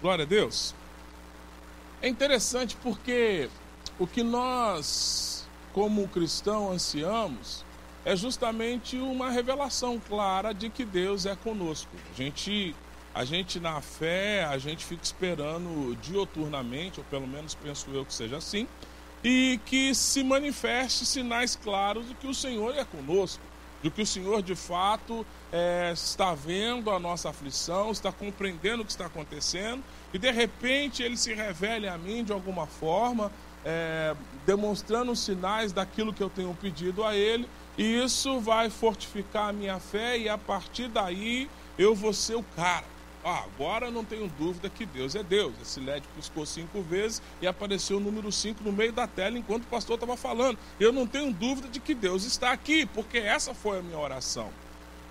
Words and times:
Glória 0.00 0.24
a 0.24 0.26
Deus. 0.26 0.74
É 2.00 2.08
interessante 2.08 2.74
porque 2.82 3.50
o 3.98 4.06
que 4.06 4.22
nós, 4.22 5.46
como 5.74 6.08
cristão, 6.08 6.72
ansiamos 6.72 7.64
é 8.02 8.16
justamente 8.16 8.96
uma 8.96 9.30
revelação 9.30 10.00
clara 10.00 10.54
de 10.54 10.70
que 10.70 10.86
Deus 10.86 11.26
é 11.26 11.36
conosco. 11.36 11.90
A 12.14 12.16
gente, 12.16 12.74
a 13.14 13.26
gente 13.26 13.60
na 13.60 13.82
fé, 13.82 14.44
a 14.44 14.56
gente 14.56 14.86
fica 14.86 15.04
esperando 15.04 15.94
dioturnamente, 15.96 16.98
ou 16.98 17.04
pelo 17.10 17.28
menos 17.28 17.54
penso 17.54 17.90
eu 17.90 18.06
que 18.06 18.14
seja 18.14 18.38
assim, 18.38 18.66
e 19.22 19.60
que 19.66 19.94
se 19.94 20.24
manifeste 20.24 21.04
sinais 21.04 21.54
claros 21.54 22.08
de 22.08 22.14
que 22.14 22.26
o 22.26 22.32
Senhor 22.32 22.74
é 22.74 22.86
conosco, 22.86 23.42
de 23.82 23.90
que 23.90 24.00
o 24.00 24.06
Senhor 24.06 24.42
de 24.42 24.54
fato 24.54 25.26
é, 25.52 25.90
está 25.92 26.34
vendo 26.34 26.90
a 26.90 26.98
nossa 26.98 27.30
aflição, 27.30 27.90
está 27.90 28.12
compreendendo 28.12 28.82
o 28.82 28.84
que 28.84 28.92
está 28.92 29.06
acontecendo, 29.06 29.82
e 30.12 30.18
de 30.18 30.30
repente 30.30 31.02
ele 31.02 31.16
se 31.16 31.34
revele 31.34 31.88
a 31.88 31.98
mim 31.98 32.22
de 32.24 32.32
alguma 32.32 32.66
forma, 32.66 33.32
é, 33.64 34.14
demonstrando 34.46 35.14
sinais 35.14 35.72
daquilo 35.72 36.12
que 36.12 36.22
eu 36.22 36.30
tenho 36.30 36.54
pedido 36.54 37.04
a 37.04 37.14
ele, 37.14 37.48
e 37.76 38.02
isso 38.02 38.40
vai 38.40 38.70
fortificar 38.70 39.48
a 39.48 39.52
minha 39.52 39.78
fé, 39.78 40.18
e 40.18 40.28
a 40.28 40.38
partir 40.38 40.88
daí 40.88 41.50
eu 41.78 41.94
vou 41.94 42.12
ser 42.12 42.36
o 42.36 42.42
cara. 42.56 42.84
Ah, 43.22 43.44
agora 43.44 43.90
não 43.90 44.02
tenho 44.02 44.28
dúvida 44.38 44.70
que 44.70 44.86
Deus 44.86 45.14
é 45.14 45.22
Deus. 45.22 45.52
Esse 45.60 45.78
LED 45.78 46.06
piscou 46.16 46.46
cinco 46.46 46.80
vezes 46.80 47.20
e 47.42 47.46
apareceu 47.46 47.98
o 47.98 48.00
número 48.00 48.32
5 48.32 48.64
no 48.64 48.72
meio 48.72 48.92
da 48.92 49.06
tela 49.06 49.36
enquanto 49.36 49.64
o 49.64 49.66
pastor 49.66 49.96
estava 49.96 50.16
falando. 50.16 50.58
Eu 50.78 50.90
não 50.90 51.06
tenho 51.06 51.30
dúvida 51.30 51.68
de 51.68 51.80
que 51.80 51.94
Deus 51.94 52.24
está 52.24 52.50
aqui, 52.50 52.86
porque 52.86 53.18
essa 53.18 53.52
foi 53.52 53.78
a 53.78 53.82
minha 53.82 53.98
oração. 53.98 54.50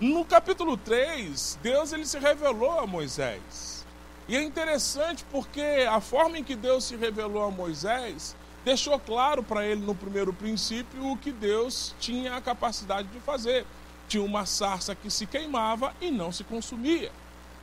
No 0.00 0.24
capítulo 0.24 0.78
3, 0.78 1.58
Deus 1.62 1.92
ele 1.92 2.06
se 2.06 2.18
revelou 2.18 2.80
a 2.80 2.86
Moisés. 2.86 3.84
E 4.26 4.34
é 4.34 4.42
interessante 4.42 5.26
porque 5.30 5.60
a 5.60 6.00
forma 6.00 6.38
em 6.38 6.42
que 6.42 6.56
Deus 6.56 6.84
se 6.84 6.96
revelou 6.96 7.42
a 7.44 7.50
Moisés 7.50 8.34
deixou 8.64 8.98
claro 8.98 9.42
para 9.42 9.66
ele 9.66 9.84
no 9.84 9.94
primeiro 9.94 10.32
princípio 10.32 11.06
o 11.06 11.18
que 11.18 11.30
Deus 11.30 11.94
tinha 12.00 12.34
a 12.34 12.40
capacidade 12.40 13.08
de 13.08 13.20
fazer. 13.20 13.66
Tinha 14.08 14.24
uma 14.24 14.46
sarça 14.46 14.94
que 14.94 15.10
se 15.10 15.26
queimava 15.26 15.94
e 16.00 16.10
não 16.10 16.32
se 16.32 16.44
consumia. 16.44 17.12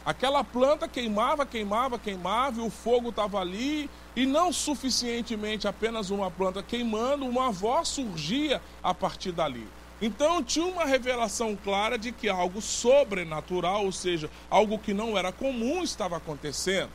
Aquela 0.06 0.44
planta 0.44 0.88
queimava, 0.88 1.44
queimava, 1.44 1.98
queimava, 1.98 2.62
e 2.62 2.64
o 2.64 2.70
fogo 2.70 3.10
estava 3.10 3.40
ali, 3.40 3.90
e 4.16 4.28
não 4.28 4.54
suficientemente 4.54 5.68
apenas 5.68 6.12
uma 6.12 6.30
planta 6.30 6.62
queimando, 6.62 7.26
uma 7.26 7.50
voz 7.50 7.88
surgia 7.88 8.62
a 8.84 8.94
partir 8.94 9.32
dali. 9.32 9.68
Então 10.02 10.44
tinha 10.44 10.66
uma 10.66 10.86
revelação 10.86 11.56
clara 11.56 11.98
de 11.98 12.12
que 12.12 12.30
algo 12.30 12.62
sobrenatural, 12.62 13.86
ou 13.86 13.92
seja, 13.92 14.30
algo 14.50 14.78
que 14.78 14.94
não 14.94 15.18
era 15.18 15.32
comum, 15.32 15.84
estava 15.84 16.18
acontecendo. 16.18 16.90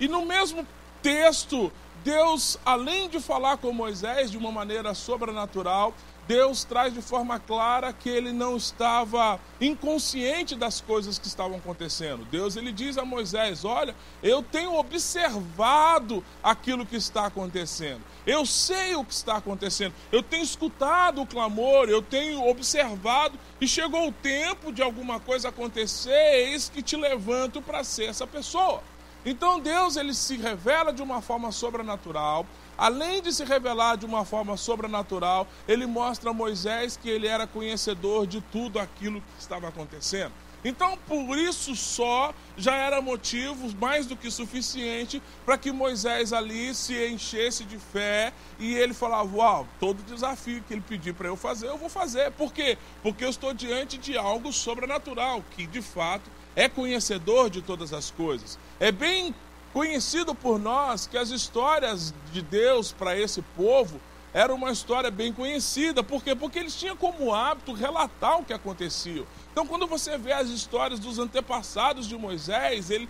E 0.00 0.08
no 0.08 0.24
mesmo 0.26 0.66
texto, 1.02 1.72
Deus, 2.02 2.58
além 2.64 3.08
de 3.08 3.20
falar 3.20 3.58
com 3.58 3.72
Moisés 3.72 4.30
de 4.30 4.36
uma 4.36 4.50
maneira 4.50 4.94
sobrenatural, 4.94 5.94
Deus 6.28 6.62
traz 6.62 6.92
de 6.92 7.00
forma 7.00 7.40
clara 7.40 7.90
que 7.90 8.10
ele 8.10 8.34
não 8.34 8.54
estava 8.54 9.40
inconsciente 9.58 10.54
das 10.54 10.78
coisas 10.78 11.18
que 11.18 11.26
estavam 11.26 11.56
acontecendo. 11.56 12.26
Deus 12.26 12.54
ele 12.54 12.70
diz 12.70 12.98
a 12.98 13.04
Moisés: 13.04 13.64
"Olha, 13.64 13.96
eu 14.22 14.42
tenho 14.42 14.74
observado 14.74 16.22
aquilo 16.42 16.84
que 16.84 16.96
está 16.96 17.24
acontecendo. 17.24 18.02
Eu 18.26 18.44
sei 18.44 18.94
o 18.94 19.02
que 19.02 19.14
está 19.14 19.38
acontecendo. 19.38 19.94
Eu 20.12 20.22
tenho 20.22 20.42
escutado 20.42 21.22
o 21.22 21.26
clamor, 21.26 21.88
eu 21.88 22.02
tenho 22.02 22.46
observado 22.46 23.38
e 23.58 23.66
chegou 23.66 24.08
o 24.08 24.12
tempo 24.12 24.70
de 24.70 24.82
alguma 24.82 25.18
coisa 25.18 25.48
acontecer, 25.48 26.50
eis 26.50 26.68
que 26.68 26.82
te 26.82 26.94
levanto 26.94 27.62
para 27.62 27.82
ser 27.82 28.04
essa 28.04 28.26
pessoa." 28.26 28.82
Então 29.30 29.60
Deus 29.60 29.98
ele 29.98 30.14
se 30.14 30.38
revela 30.38 30.90
de 30.90 31.02
uma 31.02 31.20
forma 31.20 31.52
sobrenatural, 31.52 32.46
além 32.78 33.20
de 33.20 33.30
se 33.30 33.44
revelar 33.44 33.98
de 33.98 34.06
uma 34.06 34.24
forma 34.24 34.56
sobrenatural, 34.56 35.46
ele 35.68 35.84
mostra 35.84 36.30
a 36.30 36.32
Moisés 36.32 36.96
que 36.96 37.10
ele 37.10 37.26
era 37.26 37.46
conhecedor 37.46 38.26
de 38.26 38.40
tudo 38.40 38.78
aquilo 38.78 39.20
que 39.20 39.26
estava 39.38 39.68
acontecendo. 39.68 40.32
Então, 40.64 40.96
por 41.06 41.36
isso 41.36 41.76
só 41.76 42.32
já 42.56 42.74
era 42.74 43.02
motivo 43.02 43.70
mais 43.78 44.06
do 44.06 44.16
que 44.16 44.30
suficiente 44.30 45.22
para 45.44 45.58
que 45.58 45.70
Moisés 45.70 46.32
ali 46.32 46.74
se 46.74 47.08
enchesse 47.08 47.64
de 47.64 47.76
fé 47.76 48.32
e 48.58 48.74
ele 48.74 48.94
falava: 48.94 49.28
Uau, 49.36 49.68
todo 49.78 50.02
desafio 50.04 50.64
que 50.66 50.72
ele 50.72 50.80
pedir 50.80 51.12
para 51.12 51.28
eu 51.28 51.36
fazer, 51.36 51.68
eu 51.68 51.76
vou 51.76 51.90
fazer. 51.90 52.32
Por 52.32 52.50
quê? 52.50 52.78
Porque 53.02 53.26
eu 53.26 53.28
estou 53.28 53.52
diante 53.52 53.98
de 53.98 54.16
algo 54.16 54.54
sobrenatural, 54.54 55.44
que 55.54 55.66
de 55.66 55.82
fato 55.82 56.37
é 56.58 56.68
conhecedor 56.68 57.48
de 57.48 57.62
todas 57.62 57.92
as 57.92 58.10
coisas. 58.10 58.58
É 58.80 58.90
bem 58.90 59.32
conhecido 59.72 60.34
por 60.34 60.58
nós 60.58 61.06
que 61.06 61.16
as 61.16 61.30
histórias 61.30 62.12
de 62.32 62.42
Deus 62.42 62.90
para 62.90 63.16
esse 63.16 63.40
povo 63.56 64.00
era 64.34 64.52
uma 64.52 64.72
história 64.72 65.08
bem 65.08 65.32
conhecida. 65.32 66.02
Por 66.02 66.20
quê? 66.20 66.34
Porque 66.34 66.58
eles 66.58 66.74
tinham 66.74 66.96
como 66.96 67.32
hábito 67.32 67.72
relatar 67.72 68.40
o 68.40 68.44
que 68.44 68.52
acontecia. 68.52 69.24
Então, 69.52 69.68
quando 69.68 69.86
você 69.86 70.18
vê 70.18 70.32
as 70.32 70.48
histórias 70.48 70.98
dos 70.98 71.20
antepassados 71.20 72.08
de 72.08 72.18
Moisés, 72.18 72.90
ele, 72.90 73.08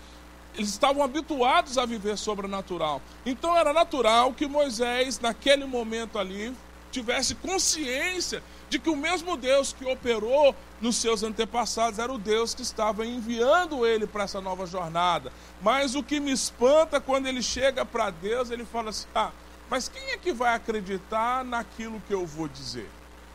eles 0.54 0.69
estavam 0.69 1.03
habituados 1.03 1.78
a 1.78 1.86
viver 1.86 2.19
sobrenatural. 2.19 3.00
Então, 3.25 3.56
era 3.56 3.72
natural 3.72 4.34
que 4.34 4.47
Moisés, 4.47 5.19
naquele 5.20 5.65
momento 5.65 6.19
ali, 6.19 6.54
tivesse 6.92 7.34
consciência 7.34 8.42
de 8.68 8.78
que 8.78 8.90
o 8.90 8.96
mesmo 8.96 9.36
Deus 9.36 9.72
que 9.72 9.84
operou 9.84 10.54
nos 10.80 10.96
seus 10.96 11.22
antepassados 11.22 11.98
era 11.98 12.12
o 12.12 12.18
Deus 12.18 12.54
que 12.54 12.62
estava 12.62 13.06
enviando 13.06 13.86
ele 13.86 14.06
para 14.06 14.24
essa 14.24 14.40
nova 14.40 14.66
jornada. 14.66 15.32
Mas 15.62 15.94
o 15.94 16.02
que 16.02 16.20
me 16.20 16.30
espanta 16.30 17.00
quando 17.00 17.26
ele 17.26 17.42
chega 17.42 17.84
para 17.84 18.10
Deus, 18.10 18.50
ele 18.50 18.64
fala 18.64 18.90
assim: 18.90 19.06
ah, 19.14 19.30
mas 19.70 19.88
quem 19.88 20.10
é 20.10 20.18
que 20.18 20.32
vai 20.32 20.54
acreditar 20.54 21.44
naquilo 21.44 22.02
que 22.06 22.12
eu 22.12 22.26
vou 22.26 22.48
dizer? 22.48 22.88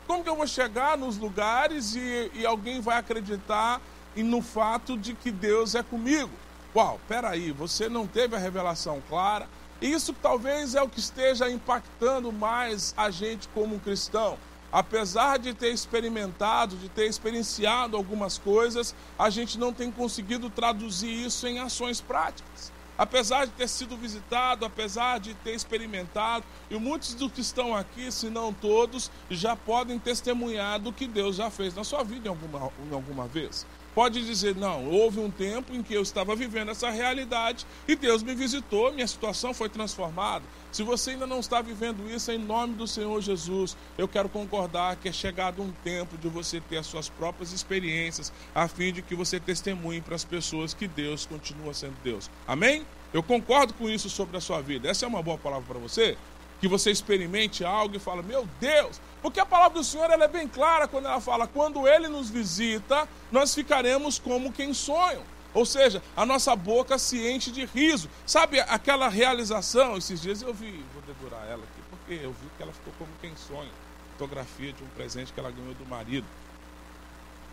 Como 0.06 0.24
que 0.24 0.30
eu 0.30 0.36
vou 0.36 0.48
chegar 0.48 0.98
nos 0.98 1.18
lugares 1.18 1.96
e, 1.96 2.32
e 2.34 2.46
alguém 2.46 2.82
vai 2.82 2.98
acreditar 2.98 3.82
no 4.16 4.42
fato 4.42 4.98
de 4.98 5.14
que 5.14 5.32
Deus 5.32 5.76
é 5.76 5.82
comigo? 5.82 6.32
Uau, 6.76 7.00
peraí, 7.08 7.52
você 7.52 7.88
não 7.88 8.06
teve 8.06 8.36
a 8.36 8.40
revelação 8.40 9.02
clara. 9.10 9.48
Isso 9.82 10.14
talvez 10.14 10.76
é 10.76 10.82
o 10.82 10.90
que 10.90 11.00
esteja 11.00 11.50
impactando 11.50 12.32
mais 12.32 12.94
a 12.96 13.10
gente 13.10 13.48
como 13.50 13.80
cristão 13.80 14.38
apesar 14.74 15.38
de 15.38 15.54
ter 15.54 15.70
experimentado, 15.70 16.76
de 16.76 16.90
ter 16.90 17.06
experienciado 17.06 17.96
algumas 17.96 18.40
coisas, 18.40 18.96
a 19.20 19.30
gente 19.30 19.60
não 19.60 19.72
tem 19.72 19.92
conseguido 19.92 20.50
traduzir 20.50 21.12
isso 21.12 21.46
em 21.46 21.60
ações 21.60 22.02
práticas. 22.02 22.74
Apesar 22.98 23.46
de 23.46 23.52
ter 23.52 23.68
sido 23.68 23.96
visitado, 23.96 24.66
apesar 24.66 25.20
de 25.20 25.36
ter 25.36 25.54
experimentado, 25.54 26.44
e 26.72 26.78
muitos 26.78 27.14
dos 27.14 27.32
que 27.32 27.42
estão 27.42 27.76
aqui, 27.76 28.12
se 28.12 28.30
não 28.30 28.52
todos, 28.52 29.12
já 29.30 29.56
podem 29.56 30.00
testemunhar 30.00 30.80
do 30.80 30.92
que 30.92 31.08
Deus 31.08 31.36
já 31.36 31.52
fez 31.52 31.76
na 31.76 31.84
sua 31.84 32.04
vida 32.04 32.28
em 32.28 32.30
alguma, 32.30 32.72
em 32.90 32.94
alguma 32.94 33.28
vez. 33.28 33.68
Pode 33.94 34.26
dizer, 34.26 34.56
não, 34.56 34.88
houve 34.88 35.20
um 35.20 35.30
tempo 35.30 35.74
em 35.74 35.84
que 35.84 35.94
eu 35.94 36.02
estava 36.02 36.36
vivendo 36.36 36.72
essa 36.72 36.90
realidade 36.90 37.66
e 37.88 37.96
Deus 37.96 38.24
me 38.24 38.34
visitou, 38.34 38.92
minha 38.92 39.08
situação 39.08 39.54
foi 39.54 39.70
transformada. 39.70 40.44
Se 40.72 40.82
você 40.82 41.12
ainda 41.12 41.28
não 41.28 41.40
está 41.40 41.62
vivendo 41.62 42.10
isso, 42.10 42.32
em 42.32 42.40
nome 42.40 42.74
do 42.74 42.88
Senhor 42.88 43.22
Jesus, 43.22 43.78
eu 43.96 44.08
quero 44.08 44.28
concordar 44.28 44.96
que 44.96 45.08
é 45.08 45.12
chegado 45.12 45.62
um 45.62 45.72
tempo 45.84 46.18
de 46.18 46.28
você 46.28 46.60
ter 46.60 46.78
as 46.78 46.88
suas 46.88 47.08
próprias 47.08 47.54
experiências, 47.54 48.34
a 48.56 48.68
fim 48.68 48.92
de 48.92 49.04
que 49.04 49.14
você 49.14 49.40
testemunhe 49.40 50.02
para 50.02 50.16
as 50.16 50.24
pessoas 50.24 50.74
que 50.74 50.88
Deus 50.88 51.28
continua 51.28 51.76
sendo 51.76 51.96
Deus. 52.04 52.32
Amém? 52.48 52.84
Eu 53.14 53.22
concordo 53.22 53.76
com 53.76 53.88
isso 53.88 54.10
sobre 54.10 54.38
a 54.38 54.42
sua 54.42 54.60
vida. 54.60 54.90
Essa 54.90 55.06
é 55.06 55.08
uma 55.08 55.22
boa 55.22 55.38
palavra 55.38 55.68
para 55.68 55.80
você? 55.80 56.18
Que 56.64 56.68
você 56.70 56.92
experimente 56.92 57.66
algo 57.66 57.98
e 57.98 58.00
fala, 58.00 58.24
meu 58.24 58.48
Deus, 58.58 59.02
porque 59.22 59.38
a 59.38 59.46
palavra 59.46 59.80
do 59.80 59.84
Senhor 59.84 60.10
ela 60.10 60.24
é 60.24 60.28
bem 60.30 60.48
clara 60.48 60.88
quando 60.88 61.08
ela 61.10 61.20
fala: 61.20 61.46
quando 61.46 61.86
Ele 61.86 62.08
nos 62.08 62.30
visita, 62.30 63.06
nós 63.30 63.54
ficaremos 63.54 64.18
como 64.18 64.50
quem 64.50 64.74
sonham. 64.74 65.24
Ou 65.54 65.66
seja, 65.66 66.02
a 66.16 66.26
nossa 66.26 66.56
boca 66.56 66.98
se 66.98 67.30
enche 67.30 67.52
de 67.52 67.66
riso. 67.66 68.10
Sabe 68.26 68.62
aquela 68.62 69.10
realização? 69.10 69.98
Esses 69.98 70.22
dias 70.22 70.42
eu 70.42 70.54
vi, 70.54 70.86
vou 70.94 71.02
dedurar 71.02 71.46
ela 71.50 71.66
aqui, 71.66 71.82
porque 71.90 72.14
eu 72.14 72.32
vi 72.32 72.48
que 72.56 72.64
ela 72.64 72.72
ficou 72.72 72.94
como 72.98 73.12
quem 73.20 73.36
sonha. 73.36 73.72
Fotografia 74.14 74.72
de 74.72 74.82
um 74.86 74.88
presente 74.96 75.34
que 75.34 75.40
ela 75.42 75.52
ganhou 75.52 75.74
do 75.74 75.86
marido. 75.86 76.26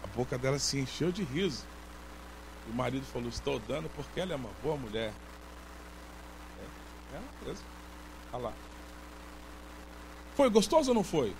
A 0.04 0.06
boca 0.16 0.38
dela 0.38 0.60
se 0.60 0.78
encheu 0.78 1.10
de 1.10 1.24
riso. 1.24 1.64
O 2.70 2.72
marido 2.72 3.04
falou: 3.06 3.28
Estou 3.28 3.58
dando 3.58 3.90
porque 3.96 4.20
ela 4.20 4.34
é 4.34 4.36
uma 4.36 4.50
boa 4.62 4.76
mulher. 4.76 5.12
É, 6.60 7.16
é 7.16 7.48
mesmo. 7.48 7.64
Olha 8.32 8.44
lá. 8.44 8.69
Foi 10.40 10.48
gostoso 10.48 10.92
ou 10.92 10.94
não 10.94 11.04
foi? 11.04 11.34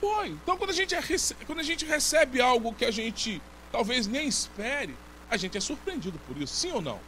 Foi. 0.00 0.30
Então, 0.30 0.56
quando 0.56 0.70
a, 0.70 0.72
gente 0.72 0.92
recebe, 0.92 1.44
quando 1.44 1.60
a 1.60 1.62
gente 1.62 1.84
recebe 1.84 2.40
algo 2.40 2.74
que 2.74 2.84
a 2.84 2.90
gente 2.90 3.40
talvez 3.70 4.08
nem 4.08 4.26
espere, 4.26 4.96
a 5.30 5.36
gente 5.36 5.56
é 5.56 5.60
surpreendido 5.60 6.18
por 6.26 6.36
isso, 6.42 6.52
sim 6.52 6.72
ou 6.72 6.82
não? 6.82 6.98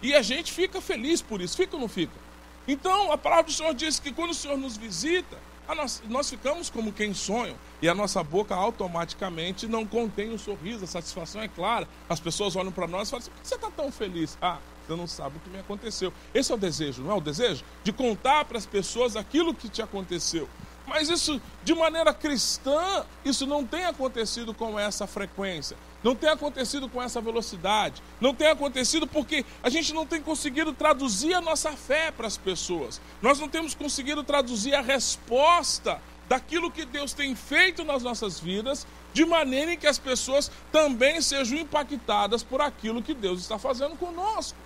E 0.00 0.14
a 0.14 0.22
gente 0.22 0.52
fica 0.52 0.80
feliz 0.80 1.20
por 1.20 1.40
isso, 1.40 1.56
fica 1.56 1.74
ou 1.74 1.80
não 1.80 1.88
fica? 1.88 2.14
Então, 2.68 3.10
a 3.10 3.18
palavra 3.18 3.46
do 3.46 3.52
Senhor 3.52 3.74
diz 3.74 3.98
que 3.98 4.12
quando 4.12 4.30
o 4.30 4.34
Senhor 4.34 4.56
nos 4.56 4.76
visita, 4.76 5.36
nós, 5.74 6.00
nós 6.08 6.30
ficamos 6.30 6.70
como 6.70 6.92
quem 6.92 7.12
sonha, 7.12 7.56
e 7.82 7.88
a 7.88 7.94
nossa 7.94 8.22
boca 8.22 8.54
automaticamente 8.54 9.66
não 9.66 9.84
contém 9.84 10.30
o 10.30 10.34
um 10.34 10.38
sorriso, 10.38 10.84
a 10.84 10.86
satisfação 10.86 11.42
é 11.42 11.48
clara. 11.48 11.88
As 12.08 12.20
pessoas 12.20 12.54
olham 12.54 12.70
para 12.70 12.86
nós 12.86 13.08
e 13.08 13.10
falam 13.10 13.20
assim: 13.20 13.32
por 13.32 13.42
que 13.42 13.48
você 13.48 13.56
está 13.56 13.70
tão 13.72 13.90
feliz? 13.90 14.38
Ah, 14.40 14.58
ainda 14.92 14.96
não 14.96 15.06
sabe 15.06 15.36
o 15.36 15.40
que 15.40 15.50
me 15.50 15.58
aconteceu. 15.58 16.12
Esse 16.34 16.52
é 16.52 16.54
o 16.54 16.58
desejo, 16.58 17.02
não 17.02 17.12
é 17.12 17.14
o 17.14 17.20
desejo? 17.20 17.64
De 17.82 17.92
contar 17.92 18.44
para 18.44 18.58
as 18.58 18.66
pessoas 18.66 19.16
aquilo 19.16 19.54
que 19.54 19.68
te 19.68 19.82
aconteceu. 19.82 20.48
Mas 20.86 21.08
isso, 21.08 21.40
de 21.62 21.74
maneira 21.74 22.12
cristã, 22.12 23.04
isso 23.24 23.46
não 23.46 23.64
tem 23.64 23.86
acontecido 23.86 24.52
com 24.52 24.78
essa 24.78 25.06
frequência, 25.06 25.76
não 26.02 26.14
tem 26.14 26.28
acontecido 26.28 26.88
com 26.88 27.00
essa 27.00 27.20
velocidade, 27.20 28.02
não 28.20 28.34
tem 28.34 28.48
acontecido 28.48 29.06
porque 29.06 29.44
a 29.62 29.70
gente 29.70 29.94
não 29.94 30.04
tem 30.04 30.20
conseguido 30.20 30.72
traduzir 30.72 31.34
a 31.34 31.40
nossa 31.40 31.70
fé 31.72 32.10
para 32.10 32.26
as 32.26 32.36
pessoas, 32.36 33.00
nós 33.22 33.38
não 33.38 33.48
temos 33.48 33.76
conseguido 33.76 34.24
traduzir 34.24 34.74
a 34.74 34.80
resposta 34.80 36.02
daquilo 36.28 36.70
que 36.70 36.84
Deus 36.84 37.12
tem 37.12 37.36
feito 37.36 37.84
nas 37.84 38.02
nossas 38.02 38.40
vidas, 38.40 38.84
de 39.12 39.24
maneira 39.24 39.72
em 39.72 39.78
que 39.78 39.86
as 39.86 39.98
pessoas 39.98 40.50
também 40.72 41.20
sejam 41.20 41.58
impactadas 41.58 42.42
por 42.42 42.60
aquilo 42.60 43.02
que 43.02 43.14
Deus 43.14 43.40
está 43.40 43.56
fazendo 43.56 43.96
conosco. 43.96 44.58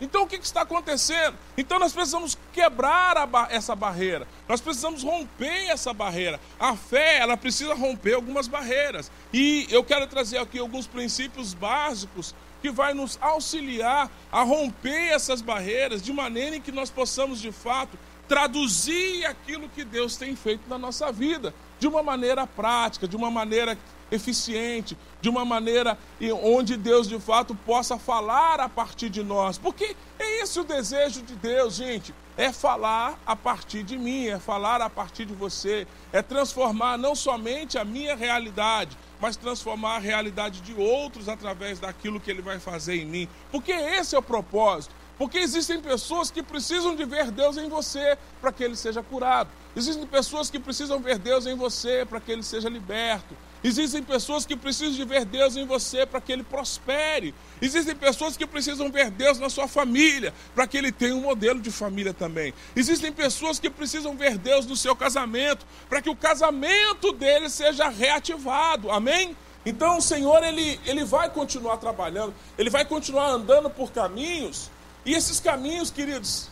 Então 0.00 0.22
o 0.22 0.26
que, 0.26 0.38
que 0.38 0.44
está 0.44 0.62
acontecendo? 0.62 1.36
Então 1.56 1.78
nós 1.78 1.92
precisamos 1.92 2.38
quebrar 2.52 3.26
ba 3.26 3.48
essa 3.50 3.74
barreira, 3.76 4.26
nós 4.48 4.60
precisamos 4.60 5.02
romper 5.02 5.68
essa 5.68 5.92
barreira. 5.92 6.40
A 6.58 6.74
fé, 6.74 7.18
ela 7.18 7.36
precisa 7.36 7.74
romper 7.74 8.14
algumas 8.14 8.48
barreiras. 8.48 9.10
E 9.32 9.66
eu 9.70 9.84
quero 9.84 10.06
trazer 10.06 10.38
aqui 10.38 10.58
alguns 10.58 10.86
princípios 10.86 11.52
básicos 11.52 12.34
que 12.62 12.70
vai 12.70 12.94
nos 12.94 13.18
auxiliar 13.20 14.10
a 14.30 14.42
romper 14.42 15.12
essas 15.12 15.40
barreiras 15.40 16.02
de 16.02 16.12
maneira 16.12 16.56
em 16.56 16.60
que 16.60 16.72
nós 16.72 16.90
possamos 16.90 17.40
de 17.40 17.50
fato 17.50 17.98
traduzir 18.28 19.24
aquilo 19.26 19.68
que 19.68 19.82
Deus 19.82 20.16
tem 20.16 20.36
feito 20.36 20.62
na 20.68 20.78
nossa 20.78 21.10
vida 21.10 21.52
de 21.80 21.88
uma 21.88 22.02
maneira 22.02 22.46
prática, 22.46 23.08
de 23.08 23.16
uma 23.16 23.30
maneira 23.30 23.76
eficiente, 24.10 24.96
de 25.20 25.28
uma 25.28 25.44
maneira 25.44 25.98
onde 26.42 26.76
Deus 26.76 27.08
de 27.08 27.18
fato 27.18 27.54
possa 27.54 27.98
falar 27.98 28.60
a 28.60 28.68
partir 28.68 29.08
de 29.08 29.22
nós. 29.22 29.58
Porque 29.58 29.96
é 30.18 30.42
esse 30.42 30.58
o 30.58 30.64
desejo 30.64 31.22
de 31.22 31.34
Deus, 31.34 31.74
gente. 31.74 32.14
É 32.36 32.52
falar 32.52 33.18
a 33.26 33.36
partir 33.36 33.82
de 33.82 33.98
mim, 33.98 34.28
é 34.28 34.38
falar 34.38 34.80
a 34.80 34.88
partir 34.88 35.26
de 35.26 35.34
você, 35.34 35.86
é 36.10 36.22
transformar 36.22 36.96
não 36.96 37.14
somente 37.14 37.76
a 37.76 37.84
minha 37.84 38.16
realidade, 38.16 38.96
mas 39.20 39.36
transformar 39.36 39.96
a 39.96 39.98
realidade 39.98 40.62
de 40.62 40.72
outros 40.72 41.28
através 41.28 41.78
daquilo 41.78 42.18
que 42.18 42.30
ele 42.30 42.40
vai 42.40 42.58
fazer 42.58 42.96
em 42.96 43.04
mim. 43.04 43.28
Porque 43.52 43.72
esse 43.72 44.14
é 44.14 44.18
o 44.18 44.22
propósito. 44.22 44.94
Porque 45.18 45.36
existem 45.36 45.78
pessoas 45.82 46.30
que 46.30 46.42
precisam 46.42 46.96
de 46.96 47.04
ver 47.04 47.30
Deus 47.30 47.58
em 47.58 47.68
você 47.68 48.16
para 48.40 48.50
que 48.50 48.64
ele 48.64 48.74
seja 48.74 49.02
curado. 49.02 49.50
Existem 49.76 50.06
pessoas 50.06 50.48
que 50.48 50.58
precisam 50.58 50.98
ver 50.98 51.18
Deus 51.18 51.44
em 51.44 51.54
você 51.54 52.06
para 52.08 52.20
que 52.20 52.32
ele 52.32 52.42
seja 52.42 52.70
liberto. 52.70 53.36
Existem 53.62 54.02
pessoas 54.02 54.46
que 54.46 54.56
precisam 54.56 54.92
de 54.94 55.04
ver 55.04 55.24
Deus 55.24 55.54
em 55.54 55.66
você 55.66 56.06
para 56.06 56.20
que 56.20 56.32
ele 56.32 56.42
prospere. 56.42 57.34
Existem 57.60 57.94
pessoas 57.94 58.36
que 58.36 58.46
precisam 58.46 58.90
ver 58.90 59.10
Deus 59.10 59.38
na 59.38 59.50
sua 59.50 59.68
família 59.68 60.32
para 60.54 60.66
que 60.66 60.78
ele 60.78 60.90
tenha 60.90 61.14
um 61.14 61.20
modelo 61.20 61.60
de 61.60 61.70
família 61.70 62.14
também. 62.14 62.54
Existem 62.74 63.12
pessoas 63.12 63.58
que 63.58 63.68
precisam 63.68 64.16
ver 64.16 64.38
Deus 64.38 64.64
no 64.64 64.76
seu 64.76 64.96
casamento 64.96 65.66
para 65.88 66.00
que 66.00 66.08
o 66.08 66.16
casamento 66.16 67.12
dele 67.12 67.50
seja 67.50 67.88
reativado. 67.88 68.90
Amém? 68.90 69.36
Então 69.64 69.98
o 69.98 70.02
Senhor 70.02 70.42
ele, 70.42 70.80
ele 70.86 71.04
vai 71.04 71.28
continuar 71.28 71.76
trabalhando, 71.76 72.34
ele 72.56 72.70
vai 72.70 72.84
continuar 72.86 73.28
andando 73.28 73.68
por 73.68 73.92
caminhos, 73.92 74.70
e 75.04 75.14
esses 75.14 75.38
caminhos, 75.38 75.90
queridos, 75.90 76.48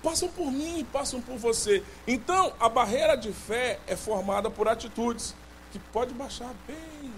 passam 0.00 0.28
por 0.28 0.52
mim, 0.52 0.86
passam 0.92 1.20
por 1.20 1.36
você. 1.36 1.82
Então 2.06 2.52
a 2.60 2.68
barreira 2.68 3.16
de 3.16 3.32
fé 3.32 3.80
é 3.88 3.96
formada 3.96 4.48
por 4.48 4.68
atitudes 4.68 5.34
que 5.78 5.88
pode 5.90 6.14
baixar 6.14 6.50
bem, 6.66 7.12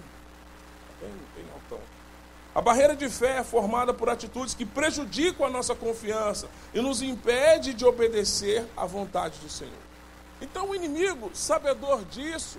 bem, 1.00 1.12
bem 1.37 1.44
altão. 1.55 1.81
A 2.55 2.60
barreira 2.60 2.96
de 2.96 3.08
fé 3.08 3.38
é 3.38 3.44
formada 3.44 3.94
por 3.94 4.08
atitudes 4.08 4.55
que 4.55 4.66
prejudicam 4.66 5.46
a 5.46 5.50
nossa 5.50 5.75
confiança 5.75 6.49
e 6.75 6.81
nos 6.81 7.02
impede 7.02 7.72
de 7.72 7.84
obedecer 7.84 8.66
à 8.76 8.84
vontade 8.84 9.38
do 9.38 9.49
Senhor. 9.49 9.72
Então 10.40 10.70
o 10.70 10.75
inimigo, 10.75 11.31
sabedor 11.34 12.05
disso, 12.06 12.58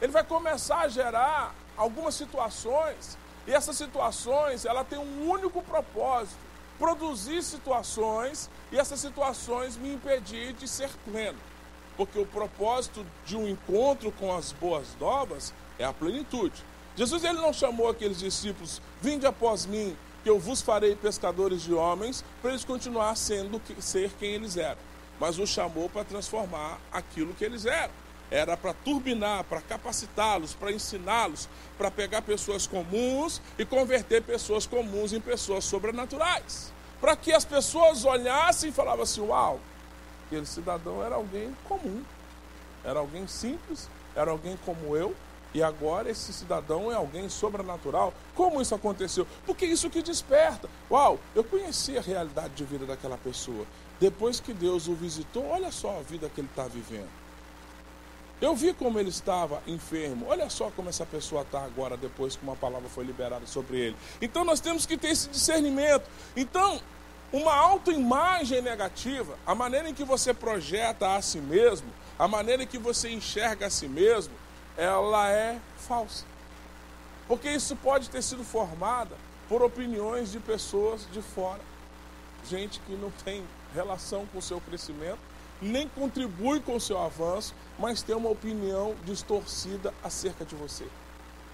ele 0.00 0.12
vai 0.12 0.24
começar 0.24 0.80
a 0.80 0.88
gerar 0.88 1.54
algumas 1.76 2.14
situações, 2.14 3.16
e 3.46 3.52
essas 3.52 3.76
situações, 3.76 4.66
ela 4.66 4.84
tem 4.84 4.98
um 4.98 5.30
único 5.30 5.62
propósito, 5.62 6.38
produzir 6.78 7.42
situações 7.42 8.50
e 8.72 8.78
essas 8.78 9.00
situações 9.00 9.76
me 9.76 9.92
impedir 9.92 10.52
de 10.54 10.66
ser 10.66 10.90
pleno 11.04 11.49
porque 12.00 12.18
o 12.18 12.24
propósito 12.24 13.04
de 13.26 13.36
um 13.36 13.46
encontro 13.46 14.10
com 14.12 14.34
as 14.34 14.52
boas 14.52 14.86
novas 14.98 15.52
é 15.78 15.84
a 15.84 15.92
plenitude. 15.92 16.64
Jesus 16.96 17.22
ele 17.24 17.38
não 17.38 17.52
chamou 17.52 17.90
aqueles 17.90 18.20
discípulos, 18.20 18.80
vinde 19.02 19.26
após 19.26 19.66
mim, 19.66 19.94
que 20.22 20.30
eu 20.30 20.38
vos 20.38 20.62
farei 20.62 20.96
pescadores 20.96 21.60
de 21.60 21.74
homens, 21.74 22.24
para 22.40 22.52
eles 22.52 22.64
continuar 22.64 23.14
sendo 23.16 23.60
ser 23.80 24.10
quem 24.18 24.30
eles 24.32 24.56
eram. 24.56 24.78
Mas 25.20 25.38
os 25.38 25.50
chamou 25.50 25.90
para 25.90 26.02
transformar 26.02 26.80
aquilo 26.90 27.34
que 27.34 27.44
eles 27.44 27.66
eram. 27.66 27.92
Era 28.30 28.56
para 28.56 28.72
turbinar, 28.72 29.44
para 29.44 29.60
capacitá-los, 29.60 30.54
para 30.54 30.72
ensiná-los, 30.72 31.50
para 31.76 31.90
pegar 31.90 32.22
pessoas 32.22 32.66
comuns 32.66 33.42
e 33.58 33.64
converter 33.66 34.22
pessoas 34.22 34.66
comuns 34.66 35.12
em 35.12 35.20
pessoas 35.20 35.66
sobrenaturais. 35.66 36.72
Para 36.98 37.14
que 37.14 37.30
as 37.30 37.44
pessoas 37.44 38.06
olhassem 38.06 38.70
e 38.70 38.72
falavam 38.72 39.02
assim: 39.02 39.20
Uau, 39.20 39.60
Aquele 40.30 40.46
cidadão 40.46 41.04
era 41.04 41.16
alguém 41.16 41.52
comum, 41.68 42.04
era 42.84 43.00
alguém 43.00 43.26
simples, 43.26 43.88
era 44.14 44.30
alguém 44.30 44.56
como 44.64 44.96
eu, 44.96 45.12
e 45.52 45.60
agora 45.60 46.08
esse 46.08 46.32
cidadão 46.32 46.88
é 46.88 46.94
alguém 46.94 47.28
sobrenatural. 47.28 48.14
Como 48.36 48.62
isso 48.62 48.72
aconteceu? 48.72 49.26
Porque 49.44 49.66
isso 49.66 49.90
que 49.90 50.00
desperta. 50.00 50.70
Uau, 50.88 51.18
eu 51.34 51.42
conheci 51.42 51.98
a 51.98 52.00
realidade 52.00 52.54
de 52.54 52.64
vida 52.64 52.86
daquela 52.86 53.18
pessoa. 53.18 53.66
Depois 53.98 54.38
que 54.38 54.52
Deus 54.52 54.86
o 54.86 54.94
visitou, 54.94 55.44
olha 55.48 55.72
só 55.72 55.98
a 55.98 56.02
vida 56.02 56.30
que 56.32 56.40
ele 56.40 56.48
está 56.48 56.68
vivendo. 56.68 57.10
Eu 58.40 58.54
vi 58.54 58.72
como 58.72 59.00
ele 59.00 59.10
estava 59.10 59.60
enfermo. 59.66 60.26
Olha 60.28 60.48
só 60.48 60.70
como 60.70 60.88
essa 60.88 61.04
pessoa 61.04 61.42
está 61.42 61.64
agora, 61.64 61.96
depois 61.96 62.36
que 62.36 62.44
uma 62.44 62.54
palavra 62.54 62.88
foi 62.88 63.02
liberada 63.02 63.48
sobre 63.48 63.80
ele. 63.80 63.96
Então 64.22 64.44
nós 64.44 64.60
temos 64.60 64.86
que 64.86 64.96
ter 64.96 65.08
esse 65.08 65.28
discernimento. 65.28 66.04
Então, 66.36 66.80
uma 67.32 67.54
autoimagem 67.54 68.60
negativa, 68.60 69.38
a 69.46 69.54
maneira 69.54 69.88
em 69.88 69.94
que 69.94 70.04
você 70.04 70.34
projeta 70.34 71.14
a 71.14 71.22
si 71.22 71.38
mesmo, 71.38 71.88
a 72.18 72.26
maneira 72.26 72.64
em 72.64 72.66
que 72.66 72.78
você 72.78 73.10
enxerga 73.10 73.66
a 73.66 73.70
si 73.70 73.88
mesmo, 73.88 74.34
ela 74.76 75.30
é 75.30 75.58
falsa. 75.76 76.24
Porque 77.28 77.48
isso 77.48 77.76
pode 77.76 78.10
ter 78.10 78.22
sido 78.22 78.42
formada 78.42 79.16
por 79.48 79.62
opiniões 79.62 80.32
de 80.32 80.40
pessoas 80.40 81.06
de 81.12 81.22
fora. 81.22 81.60
Gente 82.48 82.80
que 82.80 82.92
não 82.92 83.10
tem 83.24 83.44
relação 83.72 84.26
com 84.26 84.38
o 84.38 84.42
seu 84.42 84.60
crescimento, 84.60 85.18
nem 85.62 85.88
contribui 85.88 86.60
com 86.60 86.74
o 86.74 86.80
seu 86.80 87.00
avanço, 87.00 87.54
mas 87.78 88.02
tem 88.02 88.16
uma 88.16 88.30
opinião 88.30 88.94
distorcida 89.04 89.94
acerca 90.02 90.44
de 90.44 90.56
você. 90.56 90.86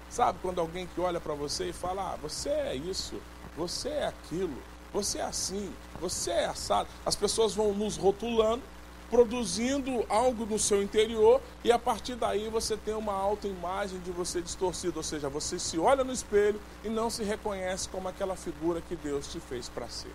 Sabe 0.09 0.39
quando 0.41 0.61
alguém 0.61 0.87
que 0.87 1.01
olha 1.01 1.21
para 1.21 1.35
você 1.35 1.71
e 1.71 1.73
fala: 1.73 2.13
"Ah, 2.13 2.17
você 2.17 2.49
é 2.49 2.75
isso, 2.75 3.21
você 3.57 3.89
é 3.89 4.07
aquilo, 4.07 4.57
você 4.97 5.19
é 5.19 5.25
assim, 5.25 5.71
você 6.01 6.31
é 6.31 6.47
assado. 6.47 6.89
As 7.05 7.15
pessoas 7.15 7.55
vão 7.55 7.75
nos 7.75 7.99
rotulando, 7.99 8.63
produzindo 9.11 10.07
algo 10.09 10.47
no 10.47 10.59
seu 10.59 10.83
interior 10.83 11.39
e 11.63 11.71
a 11.71 11.79
partir 11.79 12.15
daí 12.15 12.49
você 12.49 12.79
tem 12.79 12.95
uma 12.95 13.13
autoimagem 13.13 14.01
de 14.01 14.11
você 14.11 14.41
distorcida, 14.41 14.99
ou 14.99 15.03
seja, 15.03 15.29
você 15.29 15.59
se 15.59 15.79
olha 15.79 16.03
no 16.03 16.15
espelho 16.15 16.59
e 16.83 16.89
não 16.89 17.11
se 17.11 17.23
reconhece 17.23 17.91
como 17.91 18.09
aquela 18.09 18.37
figura 18.37 18.81
que 18.81 18.97
Deus 18.97 19.31
te 19.31 19.39
fez 19.39 19.69
para 19.69 19.87
ser. 19.87 20.13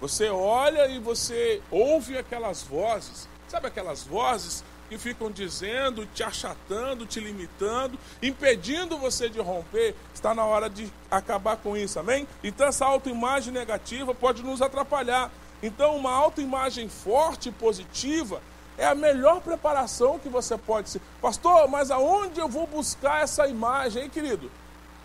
Você 0.00 0.28
olha 0.28 0.88
e 0.88 0.98
você 0.98 1.62
ouve 1.70 2.18
aquelas 2.18 2.64
vozes, 2.64 3.28
sabe 3.46 3.68
aquelas 3.68 4.02
vozes 4.02 4.64
que 4.88 4.98
ficam 4.98 5.30
dizendo, 5.30 6.06
te 6.06 6.22
achatando, 6.22 7.06
te 7.06 7.20
limitando, 7.20 7.98
impedindo 8.22 8.96
você 8.98 9.28
de 9.28 9.40
romper, 9.40 9.94
está 10.14 10.34
na 10.34 10.44
hora 10.44 10.70
de 10.70 10.92
acabar 11.10 11.56
com 11.56 11.76
isso, 11.76 11.98
amém? 11.98 12.26
Então 12.42 12.66
essa 12.66 12.86
autoimagem 12.86 13.52
negativa 13.52 14.14
pode 14.14 14.42
nos 14.42 14.62
atrapalhar. 14.62 15.30
Então 15.62 15.96
uma 15.96 16.12
autoimagem 16.12 16.88
forte 16.88 17.48
e 17.48 17.52
positiva 17.52 18.40
é 18.78 18.86
a 18.86 18.94
melhor 18.94 19.40
preparação 19.40 20.18
que 20.18 20.28
você 20.28 20.56
pode 20.56 20.90
ser. 20.90 21.00
Pastor, 21.20 21.68
mas 21.68 21.90
aonde 21.90 22.38
eu 22.38 22.48
vou 22.48 22.66
buscar 22.66 23.22
essa 23.22 23.46
imagem, 23.46 24.04
hein, 24.04 24.10
querido? 24.10 24.50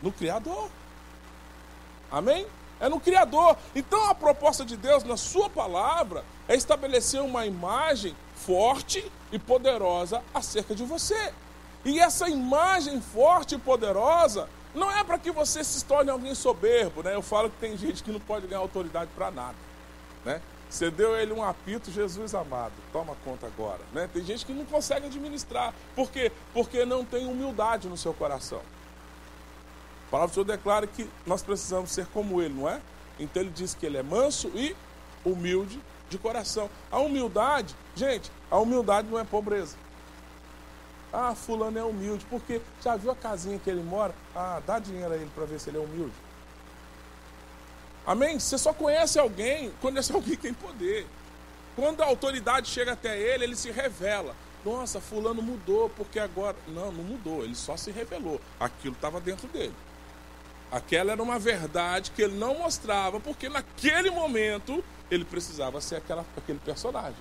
No 0.01 0.11
Criador. 0.11 0.69
Amém? 2.11 2.45
É 2.79 2.89
no 2.89 2.99
Criador. 2.99 3.55
Então 3.75 4.09
a 4.09 4.15
proposta 4.15 4.65
de 4.65 4.75
Deus 4.75 5.03
na 5.03 5.15
sua 5.15 5.49
palavra 5.49 6.25
é 6.47 6.55
estabelecer 6.55 7.21
uma 7.21 7.45
imagem 7.45 8.15
forte 8.45 9.09
e 9.31 9.39
poderosa 9.39 10.21
acerca 10.33 10.75
de 10.75 10.83
você. 10.83 11.33
E 11.83 11.99
essa 11.99 12.29
imagem 12.29 13.01
forte 13.01 13.55
e 13.55 13.57
poderosa 13.57 14.47
não 14.73 14.91
é 14.91 15.03
para 15.03 15.17
que 15.17 15.31
você 15.31 15.63
se 15.63 15.83
torne 15.85 16.09
alguém 16.09 16.33
soberbo, 16.33 17.03
né? 17.03 17.15
Eu 17.15 17.21
falo 17.21 17.49
que 17.49 17.57
tem 17.57 17.77
gente 17.77 18.03
que 18.03 18.11
não 18.11 18.19
pode 18.19 18.47
ganhar 18.47 18.59
autoridade 18.59 19.09
para 19.15 19.31
nada, 19.31 19.55
né? 20.23 20.41
Você 20.69 20.89
deu 20.89 21.17
ele 21.17 21.33
um 21.33 21.43
apito, 21.43 21.91
Jesus 21.91 22.33
amado, 22.33 22.71
toma 22.93 23.15
conta 23.25 23.45
agora, 23.45 23.81
né? 23.91 24.09
Tem 24.13 24.23
gente 24.23 24.45
que 24.45 24.53
não 24.53 24.63
consegue 24.63 25.07
administrar, 25.07 25.73
por 25.95 26.09
quê? 26.09 26.31
Porque 26.53 26.85
não 26.85 27.03
tem 27.03 27.27
humildade 27.27 27.89
no 27.89 27.97
seu 27.97 28.13
coração. 28.13 28.61
A 30.07 30.11
palavra 30.11 30.31
do 30.31 30.33
Senhor 30.33 30.45
declara 30.45 30.87
que 30.87 31.09
nós 31.25 31.41
precisamos 31.41 31.91
ser 31.91 32.05
como 32.07 32.41
ele, 32.41 32.53
não 32.53 32.69
é? 32.69 32.79
Então 33.19 33.41
ele 33.41 33.51
diz 33.51 33.73
que 33.73 33.85
ele 33.85 33.97
é 33.97 34.03
manso 34.03 34.49
e 34.55 34.75
humilde 35.25 35.81
de 36.11 36.17
coração. 36.17 36.69
A 36.91 36.99
humildade, 36.99 37.73
gente, 37.95 38.29
a 38.51 38.59
humildade 38.59 39.07
não 39.09 39.17
é 39.17 39.23
pobreza. 39.23 39.75
Ah, 41.11 41.33
fulano 41.33 41.77
é 41.77 41.83
humilde, 41.83 42.25
porque 42.29 42.61
já 42.81 42.95
viu 42.95 43.11
a 43.11 43.15
casinha 43.15 43.59
que 43.59 43.69
ele 43.69 43.81
mora? 43.81 44.13
Ah, 44.35 44.61
dá 44.65 44.79
dinheiro 44.79 45.13
a 45.13 45.15
ele 45.15 45.29
para 45.33 45.45
ver 45.45 45.59
se 45.59 45.69
ele 45.69 45.77
é 45.77 45.81
humilde. 45.81 46.13
Amém? 48.05 48.39
Você 48.39 48.57
só 48.57 48.73
conhece 48.73 49.19
alguém 49.19 49.71
quando 49.81 49.97
esse 49.97 50.11
alguém 50.13 50.35
tem 50.35 50.53
poder. 50.53 51.07
Quando 51.75 52.01
a 52.01 52.05
autoridade 52.05 52.69
chega 52.69 52.93
até 52.93 53.17
ele, 53.17 53.45
ele 53.45 53.55
se 53.55 53.71
revela. 53.71 54.35
Nossa, 54.63 55.01
fulano 55.01 55.41
mudou, 55.41 55.89
porque 55.89 56.19
agora. 56.19 56.55
Não, 56.67 56.91
não 56.91 57.03
mudou, 57.03 57.43
ele 57.43 57.55
só 57.55 57.75
se 57.75 57.91
revelou. 57.91 58.39
Aquilo 58.59 58.93
estava 58.93 59.19
dentro 59.19 59.47
dele. 59.47 59.73
Aquela 60.71 61.11
era 61.11 61.21
uma 61.21 61.37
verdade 61.37 62.11
que 62.11 62.21
ele 62.21 62.37
não 62.37 62.59
mostrava, 62.59 63.19
porque 63.19 63.49
naquele 63.49 64.09
momento 64.09 64.83
ele 65.09 65.25
precisava 65.25 65.81
ser 65.81 65.97
aquela, 65.97 66.25
aquele 66.37 66.59
personagem. 66.59 67.19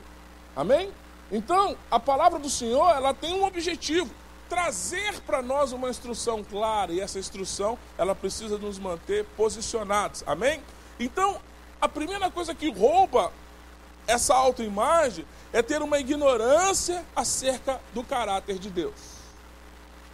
Amém? 0.54 0.92
Então, 1.32 1.76
a 1.90 1.98
palavra 1.98 2.38
do 2.38 2.48
Senhor, 2.48 2.90
ela 2.90 3.12
tem 3.12 3.34
um 3.34 3.44
objetivo, 3.44 4.10
trazer 4.48 5.20
para 5.20 5.42
nós 5.42 5.72
uma 5.72 5.90
instrução 5.90 6.44
clara, 6.44 6.92
e 6.92 7.00
essa 7.00 7.18
instrução, 7.18 7.78
ela 7.98 8.14
precisa 8.14 8.58
nos 8.58 8.78
manter 8.78 9.24
posicionados. 9.36 10.22
Amém? 10.26 10.62
Então, 10.98 11.40
a 11.80 11.88
primeira 11.88 12.30
coisa 12.30 12.54
que 12.54 12.70
rouba 12.70 13.32
essa 14.06 14.34
autoimagem 14.34 15.24
é 15.52 15.62
ter 15.62 15.82
uma 15.82 15.98
ignorância 15.98 17.04
acerca 17.14 17.80
do 17.94 18.02
caráter 18.02 18.58
de 18.58 18.70
Deus. 18.70 19.19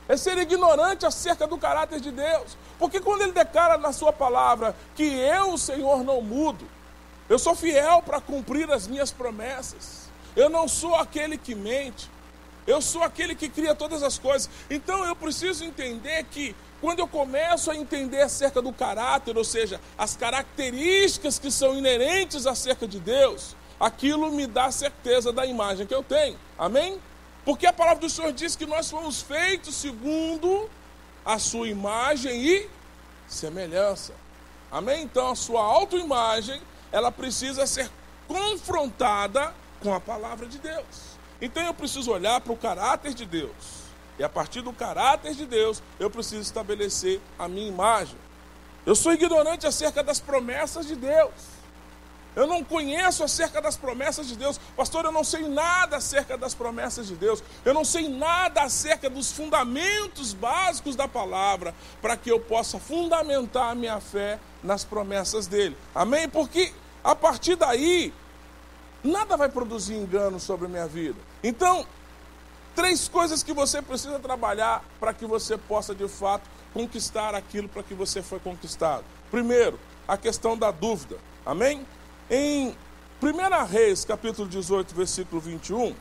É 0.09 0.17
ser 0.17 0.39
ignorante 0.39 1.05
acerca 1.05 1.47
do 1.47 1.59
caráter 1.59 2.01
de 2.01 2.11
Deus. 2.11 2.57
Porque 2.79 3.01
quando 3.01 3.23
ele 3.23 3.33
declara 3.33 3.77
na 3.77 3.93
sua 3.93 4.13
palavra 4.13 4.75
que 4.95 5.03
eu, 5.03 5.53
o 5.53 5.59
Senhor, 5.59 6.05
não 6.05 6.21
mudo, 6.21 6.67
eu 7.29 7.39
sou 7.39 7.55
fiel 7.55 8.03
para 8.03 8.21
cumprir 8.21 8.71
as 8.71 8.87
minhas 8.87 9.11
promessas. 9.11 10.09
Eu 10.37 10.49
não 10.49 10.69
sou 10.69 10.95
aquele 10.95 11.37
que 11.37 11.55
mente. 11.55 12.11
Eu 12.67 12.81
sou 12.83 13.03
aquele 13.03 13.35
que 13.35 13.49
cria 13.49 13.75
todas 13.75 14.03
as 14.03 14.19
coisas. 14.19 14.51
Então 14.71 15.05
eu 15.05 15.17
preciso 15.17 15.65
entender 15.65 16.25
que 16.25 16.55
quando 16.81 16.99
eu 16.99 17.09
começo 17.09 17.71
a 17.71 17.77
entender 17.77 18.23
acerca 18.23 18.61
do 18.61 18.73
caráter, 18.73 19.37
ou 19.37 19.45
seja, 19.45 19.81
as 19.97 20.17
características 20.17 21.39
que 21.39 21.51
são 21.51 21.77
inerentes 21.77 22.47
acerca 22.47 22.87
de 22.87 23.01
Deus, 23.01 23.57
aquilo 23.81 24.31
me 24.31 24.47
dá 24.47 24.71
certeza 24.71 25.33
da 25.33 25.47
imagem 25.47 25.87
que 25.87 25.95
eu 25.95 26.03
tenho. 26.03 26.39
Amém? 26.59 27.01
Porque 27.47 27.65
a 27.65 27.73
palavra 27.73 28.01
do 28.01 28.11
Senhor 28.11 28.33
diz 28.33 28.57
que 28.57 28.67
nós 28.67 28.91
fomos 28.91 29.23
feitos 29.23 29.77
segundo 29.77 30.69
a 31.25 31.39
sua 31.39 31.69
imagem 31.69 32.45
e 32.45 32.69
semelhança. 33.29 34.13
Amém? 34.69 35.05
Então 35.05 35.31
a 35.31 35.37
sua 35.37 35.63
autoimagem, 35.63 36.61
ela 36.91 37.13
precisa 37.13 37.65
ser 37.65 37.89
confrontada 38.27 39.55
com 39.81 39.95
a 39.95 40.01
palavra 40.01 40.49
de 40.49 40.59
Deus. 40.59 41.17
Então 41.41 41.63
eu 41.63 41.73
preciso 41.73 42.11
olhar 42.11 42.41
para 42.41 42.53
o 42.53 42.57
caráter 42.57 43.15
de 43.15 43.25
Deus. 43.25 43.87
E 44.19 44.25
a 44.25 44.29
partir 44.29 44.61
do 44.61 44.73
caráter 44.73 45.33
de 45.33 45.47
Deus, 45.47 45.81
eu 46.01 46.11
preciso 46.11 46.43
estabelecer 46.43 47.21
a 47.39 47.47
minha 47.47 47.69
imagem. 47.69 48.19
Eu 48.85 48.97
sou 48.97 49.13
ignorante 49.13 49.69
acerca 49.69 50.03
das 50.03 50.19
promessas 50.19 50.85
de 50.85 50.97
Deus. 50.97 51.31
Eu 52.37 52.47
não 52.47 52.63
conheço 52.63 53.25
acerca 53.25 53.63
das 53.63 53.79
promessas 53.79 54.29
de 54.29 54.37
Deus. 54.37 54.61
Pastor, 54.77 55.07
eu 55.07 55.11
não 55.11 55.25
sei 55.25 55.49
nada 55.49 55.97
acerca 55.97 56.37
das 56.37 56.55
promessas 56.55 57.07
de 57.07 57.17
Deus. 57.17 57.43
Eu 57.65 57.73
não 57.73 57.83
sei 57.83 58.11
nada 58.11 58.63
acerca 58.63 59.09
dos 59.09 59.33
fundamentos 59.33 60.35
básicos 60.35 60.95
da 60.95 61.09
palavra 61.09 61.75
para 62.03 62.15
que 62.15 62.31
eu 62.31 62.39
possa 62.39 62.79
fundamentar 62.79 63.71
a 63.71 63.75
minha 63.75 63.99
fé 64.01 64.39
nas 64.63 64.85
promessas 64.85 65.47
dele. 65.47 65.75
Amém? 65.95 66.29
Porque 66.29 66.75
a 67.03 67.15
partir 67.15 67.57
daí, 67.57 68.13
nada 69.03 69.35
vai 69.35 69.49
produzir 69.49 69.95
engano 69.95 70.39
sobre 70.39 70.67
a 70.67 70.69
minha 70.69 70.87
vida. 70.87 71.19
Então, 71.43 71.87
três 72.75 73.09
coisas 73.09 73.43
que 73.43 73.55
você 73.55 73.81
precisa 73.81 74.19
trabalhar 74.19 74.85
para 75.01 75.15
que 75.15 75.25
você 75.25 75.57
possa 75.57 75.95
de 75.95 76.07
fato 76.07 76.51
conquistar 76.75 77.35
aquilo 77.35 77.67
para 77.67 77.83
que 77.83 77.95
você 77.95 78.21
foi 78.21 78.39
conquistado. 78.39 79.05
Primeiro, 79.31 79.81
a 80.07 80.19
questão 80.19 80.55
da 80.55 80.71
dúvida. 80.71 81.17
Amém? 81.47 81.87
Em 82.29 82.77
1 83.23 83.65
Reis, 83.67 84.05
capítulo 84.05 84.49
18, 84.49 84.93
versículo 84.97 85.41
21, 85.41 85.95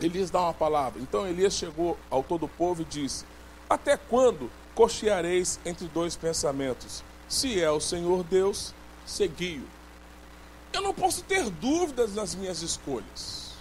Elias 0.00 0.30
dá 0.30 0.40
uma 0.40 0.54
palavra. 0.54 1.02
Então 1.02 1.26
Elias 1.26 1.54
chegou 1.54 1.98
ao 2.08 2.22
todo 2.22 2.44
o 2.46 2.48
povo 2.48 2.82
e 2.82 2.84
disse: 2.84 3.24
Até 3.68 3.96
quando 3.96 4.48
cocheareis 4.76 5.58
entre 5.66 5.88
dois 5.88 6.14
pensamentos? 6.14 7.02
Se 7.28 7.60
é 7.60 7.68
o 7.68 7.80
Senhor 7.80 8.22
Deus, 8.22 8.72
segui-o. 9.04 9.66
Eu 10.72 10.82
não 10.82 10.94
posso 10.94 11.24
ter 11.24 11.50
dúvidas 11.50 12.14
nas 12.14 12.36
minhas 12.36 12.62
escolhas. 12.62 13.54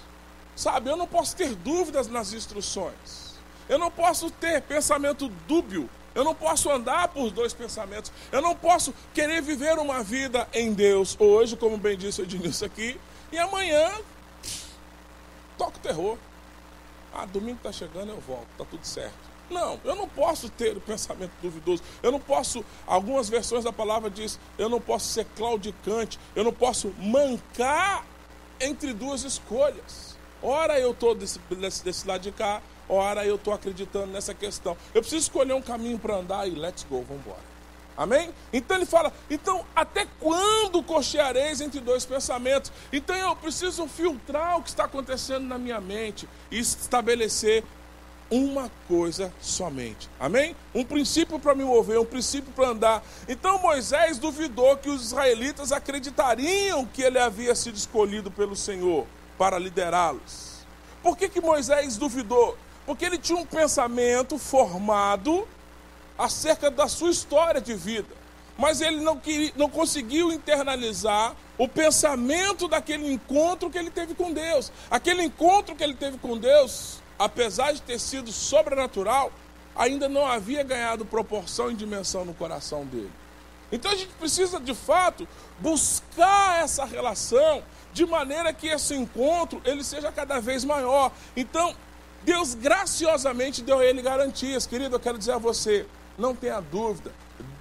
Sabe, 0.56 0.92
eu 0.92 0.96
não 0.96 1.08
posso 1.08 1.36
ter 1.36 1.56
dúvidas 1.56 2.08
nas 2.08 2.34
instruções. 2.34 3.34
Eu 3.68 3.80
não 3.80 3.90
posso 3.90 4.30
ter 4.30 4.62
pensamento 4.62 5.28
dúbio 5.48 5.90
eu 6.16 6.24
não 6.24 6.36
posso 6.36 6.70
andar 6.70 7.08
por 7.10 7.32
dois 7.32 7.54
pensamentos. 7.54 8.12
Eu 8.32 8.42
não 8.42 8.56
posso 8.56 8.94
querer 9.14 9.42
viver 9.42 9.78
uma 9.78 10.04
vida 10.04 10.48
em 10.54 10.74
Deus 10.74 11.16
hoje, 11.20 11.56
como 11.56 11.78
bem 11.78 11.98
disse 11.98 12.22
o 12.22 12.24
Ednilson 12.24 12.66
aqui, 12.66 13.00
e 13.32 13.38
amanhã 13.38 13.92
toco 15.58 15.80
terror. 15.80 16.18
Ah, 17.14 17.26
domingo 17.26 17.58
está 17.58 17.72
chegando, 17.72 18.10
eu 18.10 18.20
volto, 18.20 18.48
está 18.52 18.66
tudo 18.66 18.86
certo. 18.86 19.34
Não, 19.50 19.80
eu 19.84 19.96
não 19.96 20.08
posso 20.08 20.50
ter 20.50 20.76
o 20.76 20.82
pensamento 20.82 21.32
duvidoso. 21.42 21.84
Eu 22.02 22.12
não 22.12 22.20
posso, 22.20 22.66
algumas 22.88 23.30
versões 23.30 23.64
da 23.64 23.72
palavra 23.72 24.10
diz, 24.10 24.40
eu 24.58 24.68
não 24.68 24.82
posso 24.82 25.08
ser 25.08 25.26
claudicante, 25.36 26.20
eu 26.36 26.44
não 26.44 26.54
posso 26.54 26.94
mancar 26.98 28.06
entre 28.60 28.94
duas 28.94 29.24
escolhas. 29.24 30.18
Ora 30.42 30.80
eu 30.80 30.92
estou 30.92 31.14
desse, 31.14 31.40
desse, 31.40 31.84
desse 31.84 32.08
lado 32.08 32.22
de 32.22 32.32
cá, 32.32 32.62
ora 32.88 33.26
eu 33.26 33.36
estou 33.36 33.54
acreditando 33.54 34.08
nessa 34.08 34.34
questão. 34.34 34.78
Eu 34.94 35.02
preciso 35.02 35.24
escolher 35.24 35.54
um 35.54 35.62
caminho 35.62 36.00
para 36.00 36.16
andar 36.16 36.48
e 36.48 36.52
let's 36.52 36.86
go, 36.90 37.04
vamos 37.08 37.24
embora. 37.26 37.54
Amém? 37.96 38.34
Então 38.52 38.78
ele 38.78 38.86
fala: 38.86 39.14
então 39.30 39.66
até 39.76 40.08
quando 40.20 40.82
cocheareis 40.84 41.62
entre 41.62 41.80
dois 41.80 42.06
pensamentos? 42.06 42.72
Então 42.92 43.16
eu 43.16 43.36
preciso 43.36 43.88
filtrar 43.88 44.58
o 44.58 44.64
que 44.64 44.70
está 44.70 44.86
acontecendo 44.86 45.46
na 45.46 45.58
minha 45.58 45.80
mente 45.80 46.28
e 46.50 46.60
estabelecer 46.60 47.64
uma 48.32 48.72
coisa 48.88 49.32
somente. 49.40 50.10
Amém? 50.20 50.56
Um 50.74 50.84
princípio 50.84 51.38
para 51.38 51.54
me 51.54 51.64
mover, 51.64 52.00
um 52.00 52.06
princípio 52.06 52.52
para 52.54 52.70
andar. 52.70 53.04
Então 53.28 53.60
Moisés 53.60 54.18
duvidou 54.18 54.76
que 54.78 54.90
os 54.90 55.04
israelitas 55.04 55.72
acreditariam 55.72 56.86
que 56.86 57.04
ele 57.04 57.20
havia 57.20 57.54
sido 57.54 57.76
escolhido 57.76 58.32
pelo 58.32 58.56
Senhor 58.56 59.06
para 59.38 59.60
liderá-los. 59.60 60.66
Por 61.04 61.16
que, 61.16 61.30
que 61.30 61.42
Moisés 61.42 61.98
duvidou? 61.98 62.58
Porque 62.86 63.06
ele 63.06 63.18
tinha 63.18 63.38
um 63.38 63.46
pensamento 63.46 64.38
formado 64.38 65.48
acerca 66.18 66.70
da 66.70 66.88
sua 66.88 67.10
história 67.10 67.62
de 67.62 67.74
vida. 67.74 68.24
Mas 68.58 68.82
ele 68.82 69.00
não, 69.00 69.18
queria, 69.18 69.52
não 69.56 69.70
conseguiu 69.70 70.32
internalizar 70.32 71.36
o 71.58 71.68
pensamento 71.68 72.68
daquele 72.68 73.12
encontro 73.12 73.70
que 73.70 73.78
ele 73.78 73.90
teve 73.90 74.14
com 74.14 74.32
Deus. 74.32 74.72
Aquele 74.92 75.24
encontro 75.24 75.76
que 75.76 75.84
ele 75.84 75.96
teve 75.96 76.18
com 76.18 76.38
Deus, 76.38 77.02
apesar 77.18 77.74
de 77.74 77.82
ter 77.82 78.00
sido 78.00 78.32
sobrenatural, 78.32 79.32
ainda 79.76 80.08
não 80.08 80.26
havia 80.26 80.64
ganhado 80.64 81.06
proporção 81.06 81.72
e 81.72 81.74
dimensão 81.74 82.26
no 82.26 82.34
coração 82.34 82.86
dele. 82.86 83.12
Então 83.72 83.92
a 83.92 83.96
gente 83.96 84.14
precisa 84.20 84.60
de 84.60 84.76
fato 84.76 85.28
buscar 85.60 86.64
essa 86.64 86.86
relação 86.86 87.64
de 87.92 88.06
maneira 88.06 88.54
que 88.54 88.68
esse 88.68 88.94
encontro 88.94 89.60
ele 89.66 89.84
seja 89.84 90.12
cada 90.12 90.40
vez 90.40 90.64
maior. 90.64 91.12
Então 91.36 91.76
Deus 92.24 92.56
graciosamente 92.56 93.62
deu 93.62 93.80
a 93.80 93.86
ele 93.86 94.02
garantias. 94.02 94.66
Querido, 94.66 94.96
eu 94.96 95.00
quero 95.00 95.18
dizer 95.18 95.34
a 95.34 95.38
você, 95.38 95.86
não 96.18 96.36
tenha 96.36 96.60
dúvida, 96.60 97.12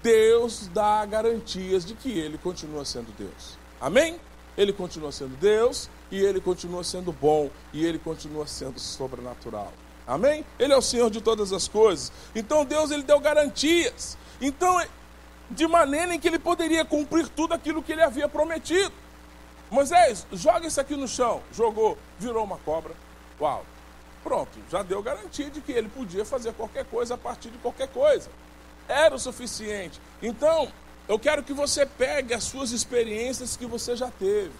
Deus 0.02 0.68
dá 0.68 1.04
garantias 1.06 1.84
de 1.84 1.94
que 1.94 2.10
ele 2.18 2.38
continua 2.38 2.84
sendo 2.84 3.12
Deus. 3.16 3.58
Amém? 3.80 4.18
Ele 4.56 4.72
continua 4.72 5.10
sendo 5.10 5.36
Deus 5.36 5.88
e 6.10 6.20
ele 6.20 6.40
continua 6.40 6.84
sendo 6.84 7.12
bom 7.12 7.50
e 7.72 7.84
ele 7.84 7.98
continua 7.98 8.46
sendo 8.46 8.78
sobrenatural. 8.78 9.72
Amém? 10.06 10.44
Ele 10.58 10.72
é 10.72 10.76
o 10.76 10.82
Senhor 10.82 11.10
de 11.10 11.20
todas 11.20 11.52
as 11.52 11.66
coisas. 11.68 12.12
Então 12.34 12.64
Deus 12.64 12.90
ele 12.90 13.02
deu 13.02 13.18
garantias. 13.18 14.16
Então, 14.40 14.80
de 15.50 15.66
maneira 15.66 16.14
em 16.14 16.20
que 16.20 16.28
ele 16.28 16.38
poderia 16.38 16.84
cumprir 16.84 17.28
tudo 17.28 17.54
aquilo 17.54 17.82
que 17.82 17.92
ele 17.92 18.02
havia 18.02 18.28
prometido. 18.28 18.92
Moisés, 19.70 20.26
joga 20.32 20.66
isso 20.66 20.80
aqui 20.80 20.96
no 20.96 21.08
chão. 21.08 21.40
Jogou, 21.52 21.96
virou 22.18 22.44
uma 22.44 22.58
cobra. 22.58 22.92
Uau. 23.40 23.64
Pronto, 24.22 24.58
já 24.70 24.82
deu 24.82 25.02
garantia 25.02 25.50
de 25.50 25.60
que 25.60 25.72
ele 25.72 25.88
podia 25.88 26.24
fazer 26.24 26.52
qualquer 26.52 26.84
coisa 26.84 27.14
a 27.14 27.18
partir 27.18 27.50
de 27.50 27.58
qualquer 27.58 27.88
coisa. 27.88 28.30
Era 28.88 29.14
o 29.14 29.18
suficiente. 29.18 30.00
Então, 30.22 30.70
eu 31.08 31.18
quero 31.18 31.42
que 31.42 31.52
você 31.52 31.84
pegue 31.84 32.32
as 32.32 32.44
suas 32.44 32.70
experiências 32.70 33.56
que 33.56 33.66
você 33.66 33.96
já 33.96 34.10
teve. 34.10 34.52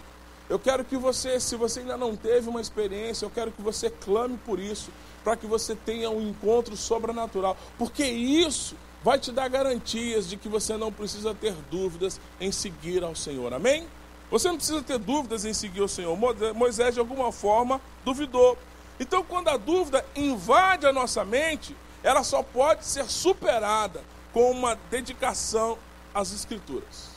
Eu 0.48 0.58
quero 0.58 0.84
que 0.84 0.96
você, 0.96 1.38
se 1.38 1.56
você 1.56 1.80
ainda 1.80 1.96
não 1.96 2.16
teve 2.16 2.48
uma 2.48 2.60
experiência, 2.60 3.24
eu 3.24 3.30
quero 3.30 3.52
que 3.52 3.62
você 3.62 3.88
clame 3.88 4.36
por 4.38 4.58
isso, 4.58 4.90
para 5.22 5.36
que 5.36 5.46
você 5.46 5.74
tenha 5.74 6.10
um 6.10 6.20
encontro 6.20 6.76
sobrenatural, 6.76 7.56
porque 7.78 8.04
isso 8.04 8.76
vai 9.04 9.18
te 9.18 9.32
dar 9.32 9.48
garantias 9.48 10.28
de 10.28 10.36
que 10.36 10.48
você 10.48 10.76
não 10.76 10.92
precisa 10.92 11.34
ter 11.34 11.54
dúvidas 11.70 12.20
em 12.40 12.52
seguir 12.52 13.02
ao 13.02 13.14
Senhor. 13.14 13.52
Amém? 13.54 13.86
Você 14.30 14.48
não 14.48 14.56
precisa 14.56 14.82
ter 14.82 14.98
dúvidas 14.98 15.44
em 15.44 15.52
seguir 15.52 15.82
o 15.82 15.88
Senhor. 15.88 16.16
Moisés, 16.54 16.94
de 16.94 17.00
alguma 17.00 17.30
forma, 17.30 17.80
duvidou. 18.04 18.58
Então, 19.00 19.24
quando 19.24 19.48
a 19.48 19.56
dúvida 19.56 20.04
invade 20.14 20.86
a 20.86 20.92
nossa 20.92 21.24
mente, 21.24 21.76
ela 22.02 22.22
só 22.22 22.42
pode 22.42 22.84
ser 22.84 23.04
superada 23.04 24.02
com 24.32 24.50
uma 24.50 24.76
dedicação 24.90 25.78
às 26.14 26.32
Escrituras. 26.32 27.10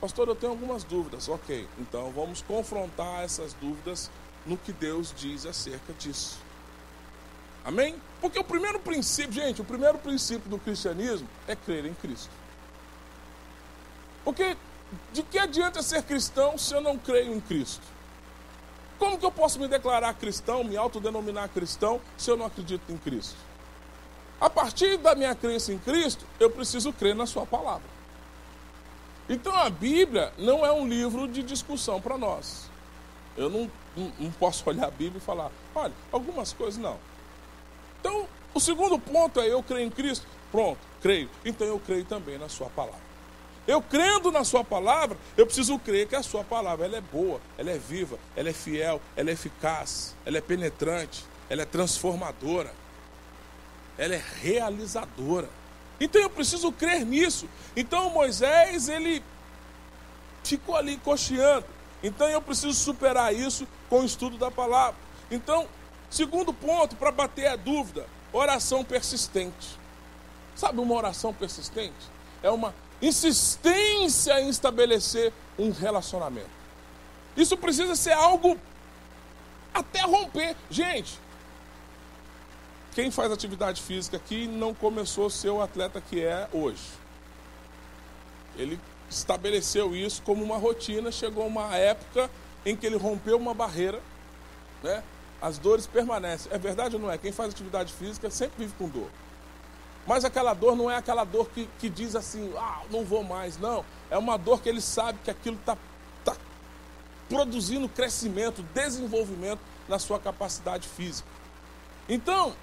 Pastor, 0.00 0.28
eu 0.28 0.34
tenho 0.34 0.52
algumas 0.52 0.84
dúvidas. 0.84 1.28
Ok, 1.28 1.68
então 1.78 2.10
vamos 2.10 2.42
confrontar 2.42 3.24
essas 3.24 3.54
dúvidas 3.54 4.10
no 4.44 4.56
que 4.56 4.72
Deus 4.72 5.12
diz 5.16 5.46
acerca 5.46 5.92
disso. 5.94 6.38
Amém? 7.64 7.96
Porque 8.20 8.38
o 8.38 8.44
primeiro 8.44 8.78
princípio, 8.78 9.32
gente, 9.32 9.60
o 9.60 9.64
primeiro 9.64 9.98
princípio 9.98 10.48
do 10.48 10.58
cristianismo 10.58 11.28
é 11.48 11.56
crer 11.56 11.84
em 11.84 11.94
Cristo. 11.94 12.30
Porque 14.24 14.56
de 15.12 15.22
que 15.22 15.38
adianta 15.38 15.82
ser 15.82 16.02
cristão 16.02 16.56
se 16.56 16.72
eu 16.72 16.80
não 16.80 16.96
creio 16.96 17.34
em 17.34 17.40
Cristo? 17.40 17.82
Como 18.98 19.18
que 19.18 19.26
eu 19.26 19.32
posso 19.32 19.58
me 19.58 19.68
declarar 19.68 20.14
cristão, 20.14 20.64
me 20.64 20.76
autodenominar 20.76 21.48
cristão, 21.48 22.00
se 22.16 22.30
eu 22.30 22.36
não 22.36 22.46
acredito 22.46 22.90
em 22.90 22.96
Cristo? 22.96 23.36
A 24.40 24.50
partir 24.50 24.96
da 24.98 25.14
minha 25.14 25.34
crença 25.34 25.72
em 25.72 25.78
Cristo, 25.78 26.24
eu 26.38 26.50
preciso 26.50 26.92
crer 26.92 27.14
na 27.14 27.26
Sua 27.26 27.46
palavra. 27.46 27.96
Então 29.28 29.54
a 29.54 29.68
Bíblia 29.68 30.32
não 30.38 30.64
é 30.64 30.72
um 30.72 30.86
livro 30.86 31.26
de 31.26 31.42
discussão 31.42 32.00
para 32.00 32.16
nós. 32.16 32.70
Eu 33.36 33.50
não, 33.50 33.70
não, 33.96 34.30
posso 34.32 34.62
olhar 34.68 34.86
a 34.86 34.90
Bíblia 34.90 35.18
e 35.18 35.20
falar, 35.20 35.50
olha, 35.74 35.92
algumas 36.12 36.52
coisas 36.52 36.78
não. 36.78 36.98
Então, 38.00 38.26
o 38.54 38.60
segundo 38.60 38.98
ponto 38.98 39.40
é 39.40 39.48
eu 39.48 39.62
creio 39.62 39.86
em 39.86 39.90
Cristo. 39.90 40.26
Pronto, 40.52 40.78
creio. 41.02 41.28
Então 41.44 41.66
eu 41.66 41.78
creio 41.80 42.04
também 42.04 42.38
na 42.38 42.48
Sua 42.48 42.68
palavra. 42.70 43.05
Eu 43.66 43.82
crendo 43.82 44.30
na 44.30 44.44
Sua 44.44 44.62
palavra, 44.62 45.18
eu 45.36 45.44
preciso 45.44 45.78
crer 45.78 46.06
que 46.06 46.14
a 46.14 46.22
Sua 46.22 46.44
palavra 46.44 46.86
ela 46.86 46.96
é 46.96 47.00
boa, 47.00 47.40
ela 47.58 47.70
é 47.70 47.78
viva, 47.78 48.18
ela 48.36 48.48
é 48.48 48.52
fiel, 48.52 49.00
ela 49.16 49.30
é 49.30 49.32
eficaz, 49.32 50.14
ela 50.24 50.38
é 50.38 50.40
penetrante, 50.40 51.24
ela 51.50 51.62
é 51.62 51.64
transformadora, 51.64 52.72
ela 53.98 54.14
é 54.14 54.22
realizadora. 54.40 55.48
Então 55.98 56.20
eu 56.20 56.30
preciso 56.30 56.70
crer 56.70 57.04
nisso. 57.04 57.48
Então 57.74 58.10
Moisés, 58.10 58.88
ele 58.88 59.22
ficou 60.44 60.76
ali 60.76 60.96
cocheando. 60.98 61.66
Então 62.02 62.28
eu 62.28 62.40
preciso 62.40 62.74
superar 62.74 63.34
isso 63.34 63.66
com 63.88 64.00
o 64.00 64.04
estudo 64.04 64.38
da 64.38 64.50
palavra. 64.50 65.00
Então, 65.30 65.66
segundo 66.08 66.52
ponto, 66.52 66.94
para 66.94 67.10
bater 67.10 67.46
a 67.46 67.56
dúvida, 67.56 68.06
oração 68.32 68.84
persistente. 68.84 69.78
Sabe 70.54 70.80
uma 70.80 70.94
oração 70.94 71.34
persistente? 71.34 71.94
É 72.42 72.50
uma 72.50 72.74
insistência 73.00 74.40
em 74.40 74.48
estabelecer 74.48 75.32
um 75.58 75.70
relacionamento. 75.70 76.50
Isso 77.36 77.56
precisa 77.56 77.94
ser 77.94 78.12
algo 78.12 78.58
até 79.72 80.00
romper. 80.00 80.56
Gente, 80.70 81.18
quem 82.94 83.10
faz 83.10 83.30
atividade 83.30 83.82
física 83.82 84.16
aqui 84.16 84.46
não 84.46 84.72
começou 84.72 85.26
a 85.26 85.30
ser 85.30 85.50
o 85.50 85.60
atleta 85.60 86.00
que 86.00 86.22
é 86.22 86.48
hoje. 86.52 86.82
Ele 88.56 88.80
estabeleceu 89.10 89.94
isso 89.94 90.22
como 90.22 90.42
uma 90.42 90.56
rotina, 90.56 91.12
chegou 91.12 91.46
uma 91.46 91.76
época 91.76 92.30
em 92.64 92.74
que 92.74 92.86
ele 92.86 92.96
rompeu 92.96 93.36
uma 93.36 93.52
barreira, 93.52 94.00
né? 94.82 95.02
As 95.40 95.58
dores 95.58 95.86
permanecem. 95.86 96.50
É 96.50 96.58
verdade 96.58 96.96
ou 96.96 97.02
não 97.02 97.10
é? 97.10 97.18
Quem 97.18 97.30
faz 97.30 97.52
atividade 97.52 97.92
física 97.92 98.30
sempre 98.30 98.64
vive 98.64 98.74
com 98.78 98.88
dor. 98.88 99.10
Mas 100.06 100.24
aquela 100.24 100.54
dor 100.54 100.76
não 100.76 100.90
é 100.90 100.96
aquela 100.96 101.24
dor 101.24 101.48
que, 101.48 101.68
que 101.78 101.88
diz 101.88 102.14
assim, 102.14 102.52
ah, 102.56 102.82
não 102.90 103.04
vou 103.04 103.24
mais. 103.24 103.58
Não. 103.58 103.84
É 104.08 104.16
uma 104.16 104.36
dor 104.36 104.62
que 104.62 104.68
ele 104.68 104.80
sabe 104.80 105.18
que 105.24 105.30
aquilo 105.30 105.56
está 105.56 105.76
tá 106.24 106.36
produzindo 107.28 107.88
crescimento, 107.88 108.62
desenvolvimento 108.72 109.60
na 109.88 109.98
sua 109.98 110.18
capacidade 110.20 110.86
física. 110.86 111.28
Então, 112.08 112.54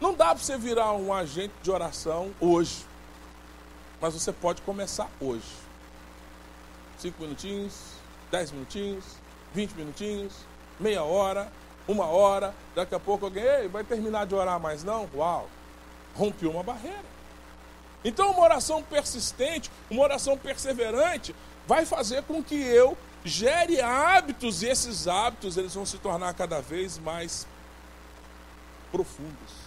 não 0.00 0.12
dá 0.12 0.26
para 0.26 0.36
você 0.36 0.58
virar 0.58 0.92
um 0.92 1.12
agente 1.12 1.54
de 1.62 1.70
oração 1.70 2.32
hoje. 2.38 2.84
Mas 4.00 4.12
você 4.12 4.32
pode 4.32 4.60
começar 4.60 5.08
hoje. 5.18 5.64
Cinco 6.98 7.22
minutinhos, 7.22 7.94
dez 8.30 8.52
minutinhos, 8.52 9.04
vinte 9.54 9.74
minutinhos, 9.74 10.34
meia 10.78 11.02
hora, 11.02 11.50
uma 11.88 12.04
hora. 12.06 12.54
Daqui 12.74 12.94
a 12.94 13.00
pouco 13.00 13.24
alguém, 13.24 13.42
Ei, 13.42 13.68
vai 13.68 13.82
terminar 13.84 14.26
de 14.26 14.34
orar 14.34 14.60
mais 14.60 14.84
não? 14.84 15.08
Uau! 15.14 15.48
Rompeu 16.14 16.50
uma 16.50 16.62
barreira. 16.62 17.14
Então 18.04 18.30
uma 18.30 18.42
oração 18.42 18.82
persistente, 18.82 19.70
uma 19.90 20.02
oração 20.02 20.36
perseverante, 20.36 21.34
vai 21.66 21.86
fazer 21.86 22.22
com 22.24 22.42
que 22.42 22.54
eu 22.54 22.96
gere 23.24 23.80
hábitos 23.80 24.62
e 24.62 24.66
esses 24.66 25.08
hábitos 25.08 25.56
eles 25.56 25.74
vão 25.74 25.86
se 25.86 25.96
tornar 25.98 26.34
cada 26.34 26.60
vez 26.60 26.98
mais 26.98 27.46
profundos. 28.92 29.64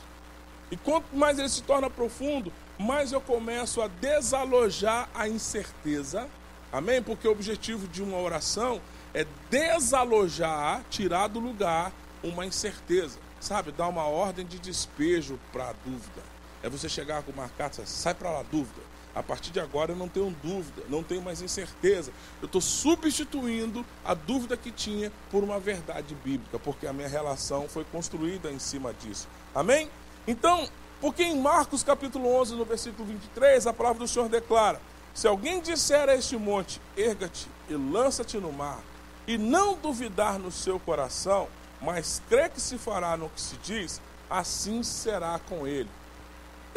E 0.70 0.78
quanto 0.78 1.16
mais 1.16 1.40
ele 1.40 1.50
se 1.50 1.64
torna 1.64 1.90
profundo, 1.90 2.54
mais 2.78 3.12
eu 3.12 3.22
começo 3.22 3.82
a 3.82 3.88
desalojar 3.88 5.10
a 5.16 5.28
incerteza. 5.28 6.28
Amém? 6.72 7.02
Porque 7.02 7.28
o 7.28 7.32
objetivo 7.32 7.88
de 7.88 8.04
uma 8.04 8.18
oração 8.18 8.82
é 9.14 9.26
desalojar, 9.50 10.84
tirar 10.90 11.28
do 11.28 11.40
lugar 11.40 11.92
uma 12.22 12.46
incerteza. 12.46 13.18
Sabe? 13.40 13.72
Dar 13.72 13.88
uma 13.88 14.06
ordem 14.06 14.46
de 14.46 14.60
despejo 14.60 15.40
para 15.52 15.70
a 15.70 15.74
dúvida. 15.86 16.37
É 16.68 16.70
você 16.70 16.90
chegar 16.90 17.24
com 17.24 17.32
uma 17.32 17.48
carta, 17.48 17.86
sai 17.86 18.14
para 18.14 18.30
lá, 18.30 18.44
dúvida. 18.44 18.82
A 19.16 19.24
partir 19.24 19.52
de 19.52 19.60
agora 19.60 19.94
eu 19.94 19.96
não 19.96 20.10
tenho 20.10 20.36
dúvida, 20.44 20.84
não 20.90 21.02
tenho 21.02 21.22
mais 21.22 21.42
incerteza. 21.42 22.12
Eu 22.42 22.46
estou 22.46 22.60
substituindo 22.60 23.86
a 24.04 24.14
dúvida 24.14 24.58
que 24.58 24.70
tinha 24.70 25.10
por 25.32 25.46
uma 25.46 25.62
verdade 25.62 26.14
bíblica, 26.14 26.60
porque 26.60 26.86
a 26.86 26.92
minha 26.92 27.08
relação 27.08 27.70
foi 27.70 27.86
construída 27.86 28.52
em 28.52 28.60
cima 28.60 28.94
disso. 28.94 29.30
Amém? 29.56 29.90
Então, 30.28 30.68
porque 31.00 31.24
em 31.24 31.40
Marcos 31.40 31.84
capítulo 31.84 32.36
11, 32.36 32.56
no 32.56 32.66
versículo 32.66 33.08
23, 33.08 33.66
a 33.66 33.72
palavra 33.72 34.00
do 34.00 34.08
Senhor 34.10 34.28
declara: 34.28 34.82
Se 35.14 35.26
alguém 35.26 35.62
disser 35.62 36.10
a 36.10 36.16
este 36.16 36.36
monte, 36.36 36.82
erga-te 36.98 37.48
e 37.70 37.76
lança-te 37.76 38.38
no 38.40 38.52
mar, 38.52 38.82
e 39.26 39.38
não 39.38 39.78
duvidar 39.78 40.38
no 40.38 40.52
seu 40.52 40.78
coração, 40.82 41.48
mas 41.82 42.22
crê 42.28 42.50
que 42.50 42.60
se 42.60 42.78
fará 42.78 43.16
no 43.16 43.30
que 43.30 43.40
se 43.40 43.56
diz, 43.64 44.02
assim 44.30 44.84
será 44.84 45.40
com 45.40 45.66
ele. 45.66 45.90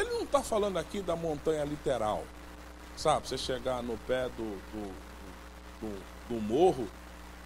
Ele 0.00 0.10
não 0.10 0.22
está 0.22 0.42
falando 0.42 0.78
aqui 0.78 1.02
da 1.02 1.14
montanha 1.14 1.62
literal, 1.62 2.24
sabe? 2.96 3.28
Você 3.28 3.36
chegar 3.36 3.82
no 3.82 3.98
pé 3.98 4.30
do, 4.30 4.56
do, 4.72 4.94
do, 5.80 6.02
do 6.28 6.40
morro 6.40 6.88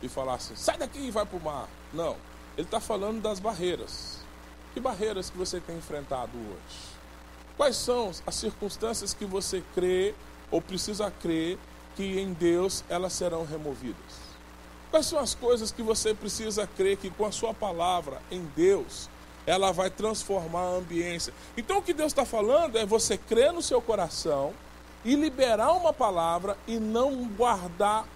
e 0.01 0.09
falar 0.09 0.35
assim: 0.35 0.55
sai 0.55 0.79
daqui 0.79 1.01
e 1.01 1.11
vai 1.11 1.27
para 1.27 1.37
o 1.37 1.43
mar. 1.43 1.69
Não, 1.93 2.17
ele 2.57 2.67
está 2.67 2.79
falando 2.79 3.21
das 3.21 3.41
barreiras. 3.41 4.21
Que 4.73 4.81
barreiras 4.81 5.31
que 5.31 5.37
você 5.37 5.61
tem 5.61 5.77
enfrentado 5.77 6.37
hoje? 6.37 6.95
Quais 7.57 7.77
são 7.77 8.13
as 8.27 8.35
circunstâncias 8.35 9.15
que 9.15 9.25
você 9.25 9.63
crê 9.75 10.15
ou 10.51 10.61
precisa 10.61 11.11
crer 11.11 11.59
que 11.97 12.21
em 12.21 12.33
Deus 12.33 12.85
elas 12.89 13.13
serão 13.13 13.45
removidas? 13.45 14.25
Quais 14.91 15.07
são 15.07 15.19
as 15.19 15.35
coisas 15.35 15.73
que 15.73 15.83
você 15.83 16.15
precisa 16.15 16.69
crer 16.69 16.97
que 16.97 17.11
com 17.11 17.25
a 17.25 17.33
sua 17.33 17.53
palavra 17.53 18.21
em 18.31 18.45
Deus 18.57 19.09
ela 19.47 19.73
vai 19.73 19.91
transformar 19.91 20.63
a 20.63 20.77
ambiência? 20.77 21.33
Então 21.57 21.79
o 21.79 21.83
que 21.83 21.93
Deus 21.93 22.13
está 22.13 22.25
falando 22.25 22.79
é 22.79 22.85
você 22.85 23.17
crer 23.19 23.53
no 23.53 23.63
seu 23.63 23.81
coração 23.81 24.53
e 25.05 25.15
liberar 25.15 25.73
uma 25.73 25.93
palavra 25.93 26.57
e 26.67 26.79
não 26.79 27.27
guardar 27.29 28.07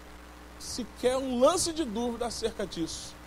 sequer 0.58 1.16
um 1.16 1.38
lance 1.38 1.72
de 1.72 1.84
dúvida 1.84 2.26
acerca 2.26 2.66
disso 2.66 3.18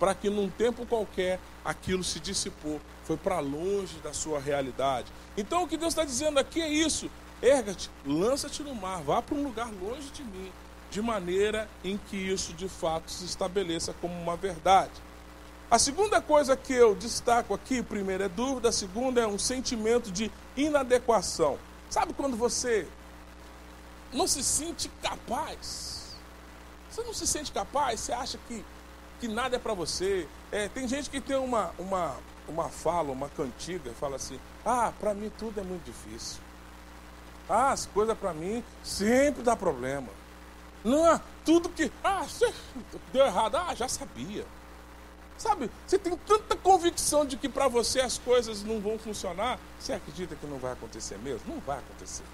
para 0.00 0.14
que 0.14 0.30
num 0.30 0.48
tempo 0.48 0.86
qualquer 0.86 1.38
aquilo 1.62 2.02
se 2.02 2.18
dissipou, 2.18 2.80
foi 3.04 3.18
para 3.18 3.38
longe 3.38 3.98
da 4.02 4.14
sua 4.14 4.40
realidade. 4.40 5.12
Então 5.36 5.62
o 5.62 5.68
que 5.68 5.76
Deus 5.76 5.92
está 5.92 6.04
dizendo 6.04 6.40
aqui 6.40 6.62
é 6.62 6.68
isso: 6.68 7.10
erga-te, 7.42 7.90
lança-te 8.06 8.62
no 8.62 8.74
mar, 8.74 9.02
vá 9.02 9.20
para 9.20 9.36
um 9.36 9.44
lugar 9.44 9.70
longe 9.70 10.10
de 10.10 10.24
mim, 10.24 10.50
de 10.90 11.02
maneira 11.02 11.68
em 11.84 11.98
que 11.98 12.16
isso 12.16 12.54
de 12.54 12.66
fato 12.66 13.10
se 13.10 13.26
estabeleça 13.26 13.94
como 14.00 14.14
uma 14.14 14.36
verdade. 14.36 14.90
A 15.70 15.78
segunda 15.78 16.20
coisa 16.20 16.56
que 16.56 16.72
eu 16.72 16.96
destaco 16.96 17.54
aqui, 17.54 17.80
primeiro 17.80 18.24
é 18.24 18.28
dúvida, 18.28 18.70
a 18.70 18.72
segunda 18.72 19.20
é 19.20 19.26
um 19.26 19.38
sentimento 19.38 20.10
de 20.10 20.30
inadequação. 20.56 21.58
Sabe 21.88 22.12
quando 22.12 22.36
você 22.36 22.88
não 24.12 24.26
se 24.26 24.42
sente 24.42 24.90
capaz? 25.00 26.16
Você 26.90 27.02
não 27.02 27.14
se 27.14 27.24
sente 27.24 27.52
capaz, 27.52 28.00
você 28.00 28.12
acha 28.12 28.38
que 28.48 28.64
que 29.20 29.28
nada 29.28 29.56
é 29.56 29.58
para 29.58 29.74
você. 29.74 30.26
É, 30.50 30.68
tem 30.68 30.88
gente 30.88 31.10
que 31.10 31.20
tem 31.20 31.36
uma, 31.36 31.70
uma, 31.78 32.16
uma 32.48 32.68
fala, 32.70 33.12
uma 33.12 33.28
cantiga, 33.28 33.92
fala 33.92 34.16
assim: 34.16 34.40
ah, 34.64 34.92
para 34.98 35.14
mim 35.14 35.30
tudo 35.38 35.60
é 35.60 35.62
muito 35.62 35.84
difícil. 35.84 36.40
Ah, 37.48 37.70
as 37.70 37.86
coisas 37.86 38.16
para 38.16 38.32
mim 38.32 38.64
sempre 38.82 39.42
dá 39.42 39.54
problema. 39.54 40.08
Não, 40.82 41.20
tudo 41.44 41.68
que. 41.68 41.92
Ah, 42.02 42.24
deu 43.12 43.26
errado. 43.26 43.56
Ah, 43.56 43.74
já 43.74 43.86
sabia. 43.86 44.44
Sabe, 45.40 45.70
você 45.86 45.98
tem 45.98 46.14
tanta 46.18 46.54
convicção 46.54 47.24
de 47.24 47.34
que 47.34 47.48
para 47.48 47.66
você 47.66 47.98
as 48.02 48.18
coisas 48.18 48.62
não 48.62 48.78
vão 48.78 48.98
funcionar, 48.98 49.58
você 49.78 49.94
acredita 49.94 50.36
que 50.36 50.46
não 50.46 50.58
vai 50.58 50.72
acontecer 50.72 51.16
mesmo? 51.16 51.54
Não 51.54 51.58
vai 51.60 51.78
acontecer. 51.78 52.24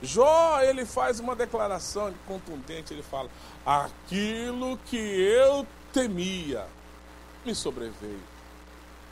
Jó, 0.00 0.62
ele 0.62 0.86
faz 0.86 1.20
uma 1.20 1.36
declaração 1.36 2.10
contundente, 2.26 2.94
ele 2.94 3.02
fala: 3.02 3.28
Aquilo 3.66 4.78
que 4.86 4.96
eu 4.96 5.66
temia 5.92 6.66
me 7.44 7.54
sobreveio. 7.54 8.22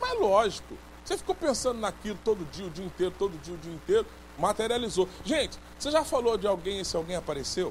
Mas 0.01 0.19
lógico, 0.19 0.79
você 1.05 1.19
ficou 1.19 1.35
pensando 1.35 1.79
naquilo 1.79 2.19
todo 2.25 2.51
dia, 2.51 2.65
o 2.65 2.71
dia 2.71 2.87
inteiro, 2.87 3.15
todo 3.19 3.39
dia, 3.43 3.53
o 3.53 3.59
dia 3.59 3.75
inteiro, 3.75 4.07
materializou. 4.39 5.07
Gente, 5.27 5.59
você 5.79 5.91
já 5.91 6.03
falou 6.07 6.39
de 6.39 6.47
alguém 6.47 6.81
e 6.81 6.85
se 6.87 6.97
alguém 6.97 7.17
apareceu? 7.17 7.71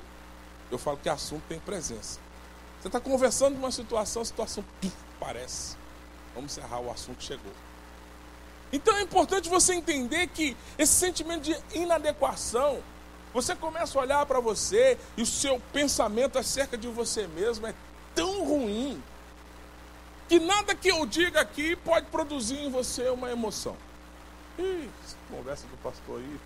Eu 0.70 0.78
falo 0.78 0.98
que 0.98 1.10
assunto 1.10 1.42
tem 1.50 1.60
presença. 1.60 2.20
Você 2.80 2.88
está 2.88 3.00
conversando 3.00 3.56
de 3.56 3.60
uma 3.60 3.72
situação, 3.72 4.24
situação 4.24 4.64
parece. 5.20 5.76
Vamos 6.34 6.52
encerrar, 6.52 6.80
o 6.80 6.92
assunto 6.92 7.24
chegou. 7.24 7.52
Então 8.72 8.96
é 8.98 9.02
importante 9.02 9.50
você 9.50 9.74
entender 9.74 10.28
que 10.28 10.56
esse 10.78 10.94
sentimento 10.94 11.42
de 11.42 11.58
inadequação, 11.74 12.82
você 13.34 13.56
começa 13.56 13.98
a 13.98 14.02
olhar 14.02 14.26
para 14.26 14.40
você 14.40 14.98
e 15.18 15.22
o 15.22 15.26
seu 15.26 15.60
pensamento 15.74 16.38
acerca 16.38 16.78
de 16.78 16.88
você 16.88 17.28
mesmo 17.28 17.68
é 17.68 17.74
tão 18.16 18.46
ruim 18.46 19.02
que 20.28 20.40
nada 20.40 20.76
que 20.76 20.90
eu 20.90 21.06
diga 21.08 21.42
aqui 21.42 21.76
pode 21.76 22.06
produzir 22.08 22.60
em 22.60 22.70
você 22.70 23.10
uma 23.10 23.32
emoção. 23.32 23.76
Ih, 24.60 24.90
conversa 25.32 25.66
do 25.68 25.78
pastor 25.78 26.20
aí, 26.20 26.40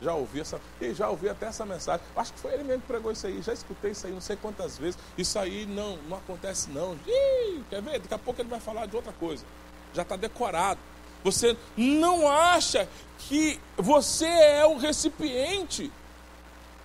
já 0.00 0.14
ouvi 0.14 0.40
essa, 0.40 0.60
e 0.80 0.94
já 0.94 1.08
ouvi 1.08 1.28
até 1.28 1.46
essa 1.46 1.66
mensagem. 1.66 2.04
Acho 2.16 2.32
que 2.32 2.40
foi 2.40 2.52
ele 2.52 2.64
mesmo 2.64 2.82
que 2.82 2.86
pregou 2.86 3.10
isso 3.10 3.26
aí. 3.26 3.42
Já 3.42 3.52
escutei 3.52 3.92
isso 3.92 4.06
aí 4.06 4.12
não 4.12 4.20
sei 4.20 4.36
quantas 4.36 4.78
vezes. 4.78 4.98
Isso 5.16 5.38
aí 5.38 5.66
não, 5.66 5.96
não 6.08 6.16
acontece 6.16 6.70
não. 6.70 6.98
Ih, 7.06 7.64
quer 7.68 7.82
ver? 7.82 7.98
Daqui 8.00 8.14
a 8.14 8.18
pouco 8.18 8.40
ele 8.40 8.48
vai 8.48 8.60
falar 8.60 8.86
de 8.86 8.96
outra 8.96 9.12
coisa. 9.12 9.44
Já 9.92 10.02
está 10.02 10.16
decorado. 10.16 10.80
Você 11.24 11.56
não 11.76 12.30
acha 12.30 12.88
que 13.18 13.60
você 13.76 14.26
é 14.26 14.64
o 14.66 14.78
recipiente 14.78 15.90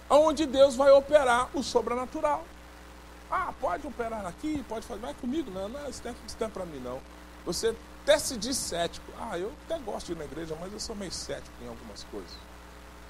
onde 0.10 0.46
Deus 0.46 0.76
vai 0.76 0.92
operar 0.92 1.50
o 1.54 1.62
sobrenatural. 1.62 2.44
Ah, 3.30 3.54
pode 3.60 3.86
operar 3.88 4.26
aqui, 4.26 4.64
pode 4.68 4.86
fazer, 4.86 5.02
vai 5.02 5.14
comigo, 5.16 5.50
não, 5.50 5.68
não, 5.68 5.90
isso 5.90 6.02
não 6.04 6.12
é, 6.12 6.44
é 6.44 6.48
para 6.48 6.66
mim 6.66 6.80
não. 6.80 7.00
Você 7.46 7.76
até 8.04 8.20
se 8.20 8.38
diz 8.38 8.58
cético. 8.58 9.12
Ah, 9.20 9.38
eu 9.38 9.52
até 9.66 9.80
gosto 9.80 10.08
de 10.08 10.12
ir 10.14 10.18
na 10.18 10.26
igreja, 10.26 10.56
mas 10.60 10.72
eu 10.72 10.80
sou 10.80 10.96
meio 10.96 11.12
cético 11.12 11.56
em 11.64 11.68
algumas 11.68 12.04
coisas. 12.06 12.32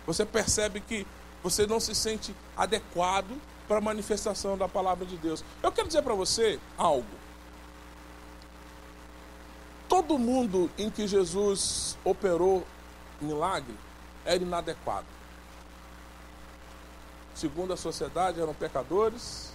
Você 0.06 0.26
percebe 0.26 0.80
que 0.80 1.08
você 1.42 1.66
não 1.66 1.80
se 1.80 1.94
sente 1.94 2.36
adequado 2.56 3.40
para 3.68 3.78
a 3.78 3.82
manifestação 3.82 4.58
da 4.58 4.68
palavra 4.68 5.06
de 5.06 5.18
Deus. 5.18 5.44
Eu 5.62 5.72
quero 5.72 5.88
dizer 5.88 6.02
para 6.02 6.14
você 6.14 6.60
algo. 6.78 7.06
Todo 9.88 10.18
mundo 10.18 10.70
em 10.78 10.90
que 10.90 11.08
Jesus 11.08 11.98
operou 12.04 12.66
milagre 13.22 13.76
era 14.26 14.42
inadequado. 14.42 15.06
Segundo 17.36 17.74
a 17.74 17.78
sociedade, 17.78 18.40
eram 18.40 18.54
pecadores, 18.54 19.54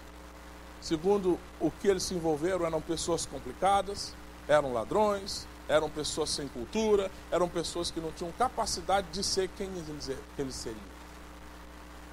Segundo 0.80 1.38
o 1.60 1.70
que 1.70 1.88
eles 1.88 2.04
se 2.04 2.14
envolveram, 2.14 2.64
eram 2.64 2.80
pessoas 2.80 3.26
complicadas, 3.26 4.14
eram 4.46 4.72
ladrões, 4.72 5.46
eram 5.68 5.90
pessoas 5.90 6.30
sem 6.30 6.48
cultura, 6.48 7.10
eram 7.30 7.48
pessoas 7.48 7.90
que 7.90 8.00
não 8.00 8.10
tinham 8.12 8.32
capacidade 8.32 9.06
de 9.12 9.22
ser 9.22 9.48
quem 9.56 9.68
eles 10.38 10.54
seriam. 10.54 10.98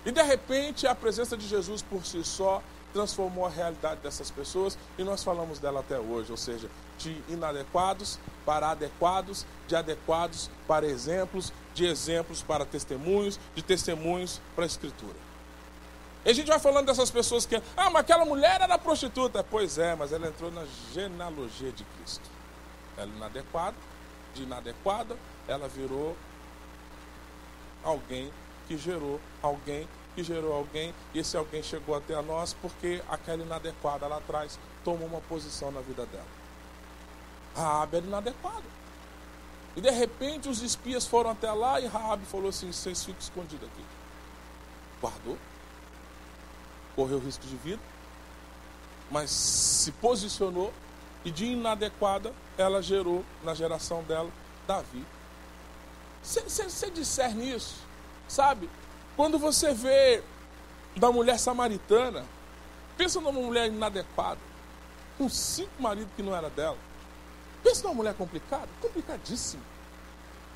E 0.06 0.12
de 0.12 0.22
repente, 0.22 0.86
a 0.86 0.94
presença 0.94 1.36
de 1.36 1.48
Jesus 1.48 1.82
por 1.82 2.06
si 2.06 2.24
só 2.24 2.62
transformou 2.94 3.46
a 3.46 3.50
realidade 3.50 4.00
dessas 4.02 4.32
pessoas 4.32 4.78
e 4.98 5.04
nós 5.04 5.24
falamos 5.24 5.60
dela 5.60 5.82
até 5.82 6.00
hoje, 6.00 6.32
ou 6.32 6.38
seja, 6.38 6.70
de 6.98 7.22
inadequados 7.28 8.18
para 8.46 8.70
adequados, 8.70 9.46
de 9.68 9.76
adequados 9.76 10.50
para 10.68 10.86
exemplos, 10.86 11.52
de 11.74 11.86
exemplos 11.86 12.42
para 12.42 12.64
testemunhos, 12.66 13.40
de 13.54 13.62
testemunhos 13.62 14.40
para 14.56 14.64
a 14.64 14.68
Escritura. 14.68 15.26
E 16.24 16.30
a 16.30 16.34
gente 16.34 16.48
vai 16.48 16.58
falando 16.58 16.88
dessas 16.88 17.12
pessoas 17.12 17.46
que, 17.46 17.56
ah, 17.78 17.90
mas 17.90 18.02
aquela 18.02 18.26
mulher 18.26 18.60
era 18.62 18.78
prostituta. 18.78 19.44
Pois 19.44 19.78
é, 19.78 19.94
mas 19.96 20.12
ela 20.12 20.28
entrou 20.28 20.52
na 20.52 20.66
genealogia 20.92 21.72
de 21.72 21.84
Cristo. 21.84 22.35
Ela 22.98 23.12
inadequada, 23.16 23.76
de 24.34 24.44
inadequada, 24.44 25.18
ela 25.48 25.68
virou 25.68 26.16
alguém 27.84 28.32
que 28.68 28.78
gerou 28.78 29.20
alguém 29.42 29.88
que 30.16 30.24
gerou 30.24 30.54
alguém, 30.54 30.96
e 31.14 31.20
esse 31.20 31.36
alguém 31.36 31.62
chegou 31.62 31.94
até 31.94 32.20
nós 32.22 32.54
porque 32.62 33.04
aquela 33.10 33.44
inadequada 33.44 34.08
lá 34.08 34.16
atrás 34.16 34.58
tomou 34.82 35.10
uma 35.10 35.20
posição 35.20 35.72
na 35.72 35.82
vida 35.82 36.06
dela. 36.06 36.26
Raab 37.54 37.98
era 37.98 38.06
inadequada. 38.06 38.64
E 39.76 39.82
de 39.82 39.90
repente 39.90 40.48
os 40.48 40.62
espias 40.62 41.06
foram 41.06 41.32
até 41.32 41.52
lá 41.52 41.82
e 41.82 41.86
Raab 41.86 42.24
falou 42.28 42.48
assim: 42.48 42.72
vocês 42.72 43.04
ficam 43.04 43.20
escondidos 43.20 43.68
aqui. 43.68 43.86
Guardou 45.02 45.38
correu 46.96 47.20
risco 47.20 47.46
de 47.46 47.56
vida, 47.58 47.82
mas 49.12 49.30
se 49.30 49.92
posicionou 49.92 50.74
e 51.26 51.32
de 51.32 51.48
inadequada 51.48 52.32
ela 52.58 52.82
gerou 52.82 53.26
na 53.44 53.54
geração 53.54 54.04
dela 54.04 54.30
Davi. 54.66 55.06
Você 56.24 56.90
discerne 56.92 57.54
isso, 57.54 57.76
sabe? 58.28 58.70
Quando 59.18 59.38
você 59.38 59.74
vê 59.74 60.24
da 60.96 61.12
mulher 61.12 61.38
samaritana, 61.38 62.24
pensa 62.98 63.20
numa 63.20 63.32
mulher 63.32 63.68
inadequada, 63.68 64.40
com 65.18 65.28
cinco 65.28 65.82
maridos 65.82 66.14
que 66.16 66.24
não 66.24 66.36
era 66.36 66.50
dela. 66.50 66.78
Pensa 67.64 67.84
numa 67.84 67.96
mulher 67.96 68.14
complicada, 68.14 68.70
complicadíssima. 68.82 69.64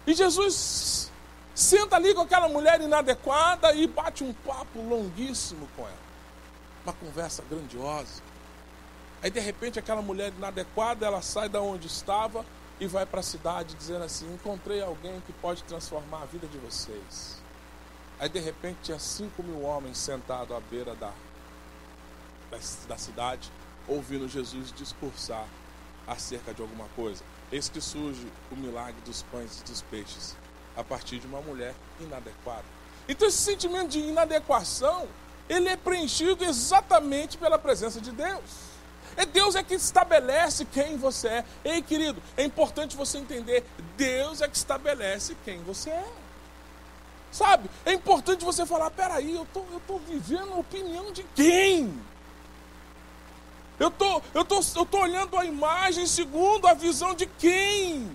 E 0.08 0.13
Jesus 0.13 1.12
senta 1.53 1.97
ali 1.97 2.13
com 2.13 2.21
aquela 2.21 2.47
mulher 2.47 2.79
inadequada 2.79 3.73
e 3.73 3.86
bate 3.86 4.23
um 4.23 4.34
papo 4.34 4.82
longuíssimo 4.82 5.67
com 5.75 5.84
ela 5.84 6.10
uma 6.84 6.93
conversa 6.93 7.43
grandiosa. 7.49 8.21
Aí 9.21 9.29
de 9.29 9.39
repente 9.39 9.77
aquela 9.77 10.01
mulher 10.01 10.32
inadequada, 10.36 11.05
ela 11.05 11.21
sai 11.21 11.49
da 11.49 11.62
onde 11.62 11.88
estava 11.88 12.45
e 12.79 12.88
vai 12.88 13.05
para 13.05 13.19
a 13.19 13.23
cidade 13.23 13.75
dizendo 13.75 14.03
assim: 14.03 14.34
encontrei 14.34 14.82
alguém 14.82 15.21
que 15.25 15.34
pode 15.34 15.63
transformar 15.63 16.23
a 16.23 16.25
vida 16.25 16.47
de 16.47 16.58
vocês. 16.58 17.38
Aí 18.19 18.29
de 18.29 18.39
repente 18.39 18.77
tinha 18.84 18.99
cinco 18.99 19.43
mil 19.43 19.63
homens 19.63 19.97
sentados 19.97 20.55
à 20.55 20.60
beira 20.60 20.95
da, 20.95 21.12
da, 22.51 22.58
da 22.88 22.97
cidade, 22.97 23.51
ouvindo 23.88 24.27
Jesus 24.27 24.71
discursar 24.71 25.45
acerca 26.08 26.53
de 26.53 26.62
alguma 26.62 26.86
coisa. 26.95 27.23
Eis 27.51 27.69
que 27.69 27.82
surge 27.82 28.27
o 28.51 28.55
milagre 28.55 28.99
dos 29.05 29.21
pães 29.23 29.60
e 29.60 29.63
dos 29.63 29.82
peixes 29.84 30.36
a 30.75 30.84
partir 30.84 31.19
de 31.19 31.27
uma 31.27 31.41
mulher 31.41 31.73
inadequada. 31.99 32.65
Então 33.08 33.27
esse 33.27 33.38
sentimento 33.38 33.89
de 33.89 33.99
inadequação 33.99 35.08
ele 35.49 35.67
é 35.67 35.75
preenchido 35.75 36.43
exatamente 36.45 37.38
pela 37.38 37.58
presença 37.58 37.99
de 37.99 38.12
Deus. 38.12 38.69
É 39.19 39.25
Deus 39.25 39.53
é 39.53 39.62
que 39.62 39.73
estabelece 39.73 40.63
quem 40.63 40.95
você 40.95 41.27
é. 41.27 41.45
Ei, 41.65 41.82
querido, 41.82 42.23
é 42.38 42.43
importante 42.45 42.95
você 42.95 43.17
entender: 43.17 43.65
Deus 43.97 44.41
é 44.41 44.47
que 44.47 44.55
estabelece 44.55 45.36
quem 45.43 45.62
você 45.62 45.89
é. 45.89 46.08
Sabe? 47.29 47.69
É 47.86 47.91
importante 47.91 48.45
você 48.45 48.65
falar: 48.65 48.89
peraí, 48.91 49.36
eu 49.36 49.45
tô, 49.53 49.60
estou 49.60 49.82
tô 49.86 49.97
vivendo 49.97 50.53
a 50.53 50.60
opinião 50.60 51.12
de 51.12 51.23
quem? 51.36 52.01
Eu 53.77 53.91
tô, 53.91 54.21
eu 54.34 54.45
tô, 54.45 54.62
eu 54.77 54.86
tô 54.86 55.01
olhando 55.01 55.38
a 55.38 55.43
imagem 55.43 56.08
segundo 56.08 56.65
a 56.65 56.73
visão 56.73 57.13
de 57.13 57.25
quem? 57.25 58.10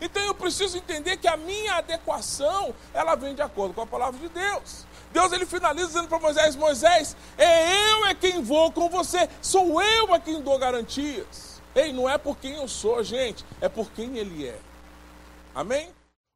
Então 0.00 0.22
eu 0.22 0.34
preciso 0.34 0.78
entender 0.78 1.16
que 1.16 1.26
a 1.26 1.36
minha 1.36 1.74
adequação 1.74 2.72
ela 2.94 3.16
vem 3.16 3.34
de 3.34 3.42
acordo 3.42 3.74
com 3.74 3.82
a 3.82 3.86
palavra 3.86 4.20
de 4.20 4.28
Deus. 4.28 4.86
Deus 5.12 5.32
ele 5.32 5.46
finaliza 5.46 5.88
dizendo 5.88 6.08
para 6.08 6.18
Moisés: 6.18 6.56
Moisés, 6.56 7.16
é 7.36 7.92
eu 7.92 8.06
é 8.06 8.14
quem 8.14 8.42
vou 8.42 8.70
com 8.72 8.88
você, 8.88 9.28
sou 9.40 9.80
eu 9.82 10.12
a 10.12 10.20
quem 10.20 10.40
dou 10.40 10.58
garantias. 10.58 11.60
Ei, 11.74 11.92
não 11.92 12.08
é 12.08 12.18
por 12.18 12.36
quem 12.38 12.52
eu 12.54 12.66
sou, 12.66 13.02
gente, 13.04 13.44
é 13.60 13.68
por 13.68 13.90
quem 13.92 14.16
ele 14.16 14.46
é. 14.46 14.58
Amém? 15.54 15.90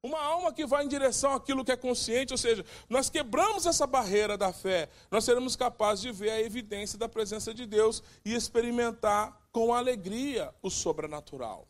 Uma 0.05 0.21
alma 0.21 0.53
que 0.53 0.67
vai 0.67 0.85
em 0.85 0.89
direção 0.89 1.33
àquilo 1.33 1.65
que 1.65 1.71
é 1.71 1.77
consciente, 1.77 2.33
ou 2.33 2.39
seja, 2.39 2.65
nós 2.89 3.09
quebramos 3.09 3.67
essa 3.67 3.87
barreira 3.87 4.37
da 4.37 4.53
fé, 4.53 4.89
nós 5.11 5.25
seremos 5.25 5.55
capazes 5.55 6.03
de 6.03 6.11
ver 6.11 6.31
a 6.31 6.41
evidência 6.41 6.99
da 6.99 7.09
presença 7.09 7.55
de 7.55 7.67
Deus 7.67 8.03
e 8.25 8.35
experimentar 8.35 9.41
com 9.53 9.73
alegria 9.73 10.53
o 10.61 10.69
sobrenatural. 10.69 11.69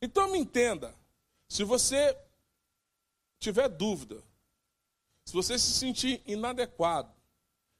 Então 0.00 0.30
me 0.30 0.38
entenda, 0.38 0.94
se 1.48 1.64
você 1.64 2.14
tiver 3.38 3.68
dúvida 3.68 4.22
se 5.28 5.34
você 5.34 5.58
se 5.58 5.72
sentir 5.72 6.22
inadequado 6.24 7.12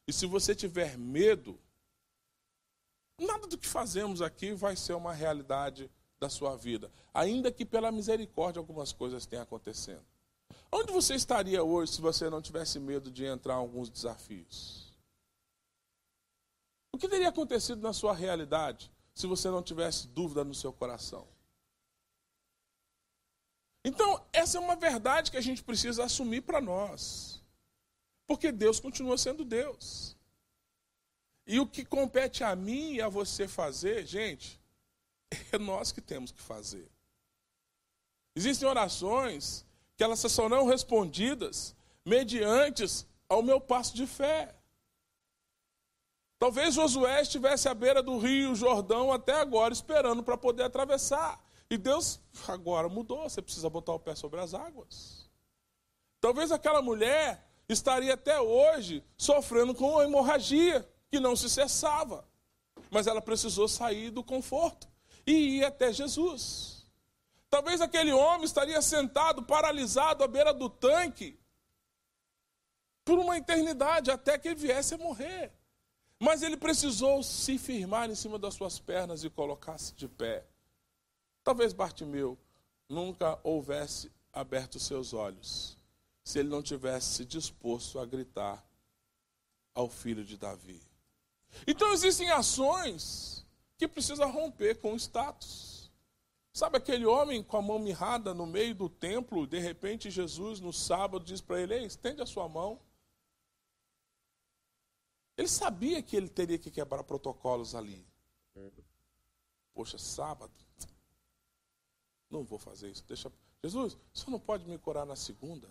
e 0.07 0.13
se 0.13 0.27
você 0.27 0.55
tiver 0.55 0.99
medo, 0.99 1.59
nada 3.19 3.47
do 3.47 3.57
que 3.57 3.67
fazemos 3.67 4.21
aqui 4.21 4.53
vai 4.53 4.77
ser 4.77 4.93
uma 4.93 5.15
realidade 5.15 5.91
da 6.21 6.29
sua 6.29 6.55
vida, 6.57 6.93
ainda 7.15 7.51
que 7.51 7.65
pela 7.65 7.91
misericórdia 7.91 8.61
algumas 8.61 8.93
coisas 8.93 9.25
tenham 9.25 9.45
acontecendo. 9.45 10.05
Onde 10.71 10.93
você 10.93 11.15
estaria 11.15 11.65
hoje 11.65 11.93
se 11.93 12.03
você 12.03 12.29
não 12.29 12.43
tivesse 12.43 12.79
medo 12.79 13.11
de 13.11 13.25
entrar 13.25 13.55
em 13.55 13.57
alguns 13.57 13.89
desafios? 13.89 14.93
O 16.93 16.99
que 16.99 17.09
teria 17.09 17.31
acontecido 17.31 17.81
na 17.81 17.95
sua 17.95 18.15
realidade 18.15 18.93
se 19.15 19.27
você 19.27 19.49
não 19.49 19.63
tivesse 19.63 20.07
dúvida 20.09 20.45
no 20.45 20.55
seu 20.55 20.71
coração. 20.71 21.27
Então, 23.83 24.23
essa 24.35 24.59
é 24.59 24.61
uma 24.61 24.77
verdade 24.77 25.31
que 25.31 25.39
a 25.39 25.41
gente 25.41 25.63
precisa 25.63 26.05
assumir 26.05 26.43
para 26.43 26.61
nós. 26.61 27.38
Porque 28.29 28.53
Deus 28.53 28.79
continua 28.79 29.17
sendo 29.17 29.43
Deus. 29.43 30.15
E 31.47 31.59
o 31.59 31.67
que 31.67 31.83
compete 31.83 32.45
a 32.45 32.55
mim 32.55 32.93
e 32.93 33.01
a 33.01 33.09
você 33.09 33.49
fazer, 33.49 34.07
gente, 34.07 34.61
é 35.51 35.57
nós 35.59 35.91
que 35.91 36.03
temos 36.03 36.31
que 36.31 36.43
fazer. 36.43 36.89
Existem 38.37 38.69
orações 38.69 39.65
que 39.97 40.05
elas 40.05 40.21
serão 40.21 40.67
respondidas 40.67 41.75
mediante 42.05 42.85
ao 43.29 43.43
meu 43.43 43.59
passo 43.59 43.97
de 43.97 44.07
fé. 44.07 44.55
Talvez 46.39 46.75
Josué 46.75 47.23
estivesse 47.23 47.67
à 47.67 47.75
beira 47.75 48.03
do 48.03 48.19
rio 48.19 48.55
Jordão 48.55 49.11
até 49.11 49.33
agora, 49.33 49.73
esperando 49.73 50.23
para 50.23 50.37
poder 50.37 50.65
atravessar. 50.65 51.43
E 51.71 51.79
Deus 51.79 52.21
agora 52.47 52.89
mudou, 52.91 53.29
você 53.29 53.41
precisa 53.41 53.69
botar 53.71 53.95
o 53.95 53.99
pé 53.99 54.15
sobre 54.15 54.39
as 54.39 54.53
águas. 54.53 55.29
Talvez 56.21 56.53
aquela 56.53 56.83
mulher 56.83 57.48
estaria 57.69 58.15
até 58.15 58.41
hoje 58.41 59.05
sofrendo 59.17 59.75
com 59.75 59.91
uma 59.91 60.05
hemorragia 60.05 60.89
que 61.11 61.21
não 61.21 61.37
se 61.37 61.51
cessava. 61.51 62.27
Mas 62.91 63.07
ela 63.07 63.21
precisou 63.21 63.69
sair 63.69 64.11
do 64.11 64.25
conforto 64.25 64.89
e 65.27 65.59
ir 65.59 65.65
até 65.65 65.93
Jesus. 65.93 66.87
Talvez 67.51 67.81
aquele 67.81 68.13
homem 68.13 68.45
estaria 68.45 68.81
sentado, 68.81 69.43
paralisado 69.43 70.25
à 70.25 70.29
beira 70.29 70.53
do 70.55 70.71
tanque, 70.71 71.39
por 73.05 73.19
uma 73.19 73.39
eternidade, 73.39 74.11
até 74.11 74.39
que 74.39 74.49
ele 74.49 74.55
viesse 74.55 74.95
a 74.95 74.99
morrer. 74.99 75.53
Mas 76.19 76.43
ele 76.43 76.57
precisou 76.57 77.23
se 77.23 77.59
firmar 77.59 78.11
em 78.11 78.15
cima 78.15 78.39
das 78.39 78.55
suas 78.55 78.79
pernas 78.79 79.25
e 79.25 79.31
colocar-se 79.31 79.95
de 79.95 80.09
pé. 80.09 80.45
Talvez 81.43 81.73
Bartimeu 81.73 82.39
nunca 82.89 83.39
houvesse 83.43 84.13
aberto 84.33 84.79
seus 84.79 85.15
olhos 85.15 85.78
se 86.29 86.39
ele 86.39 86.51
não 86.51 86.63
tivesse 86.63 87.25
disposto 87.25 87.99
a 87.99 88.05
gritar 88.05 88.63
ao 89.73 89.89
filho 89.89 90.23
de 90.23 90.37
Davi. 90.37 90.79
Então 91.67 91.91
existem 91.91 92.31
ações 92.31 93.47
que 93.79 93.89
precisam 93.89 94.31
romper 94.31 94.79
com 94.79 94.93
o 94.93 94.97
status. 94.97 95.91
Sabe 96.53 96.77
aquele 96.77 97.07
homem 97.07 97.43
com 97.43 97.57
a 97.57 97.63
mão 97.63 97.79
mirrada 97.79 98.35
no 98.35 98.45
meio 98.45 98.75
do 98.75 98.91
templo, 98.91 99.47
de 99.47 99.59
repente 99.59 100.11
Jesus 100.11 100.61
no 100.61 100.71
sábado 100.71 101.25
diz 101.25 101.41
para 101.41 101.63
ele: 101.63 101.83
estende 101.83 102.21
a 102.21 102.27
sua 102.27 102.47
mão. 102.47 102.79
Ele 105.35 105.49
sabia 105.49 106.03
que 106.03 106.15
ele 106.15 106.29
teria 106.29 106.59
que 106.59 106.71
quebrar 106.71 107.05
protocolos 107.05 107.75
ali. 107.75 108.07
Poxa, 109.73 109.97
sábado, 109.97 110.53
não 112.29 112.45
vou 112.45 112.59
fazer 112.59 112.91
isso. 112.91 113.03
Deixa. 113.09 113.33
Jesus, 113.65 113.97
senhor 114.13 114.33
não 114.33 114.39
pode 114.39 114.69
me 114.69 114.77
curar 114.77 115.07
na 115.07 115.17
segunda? 115.17 115.71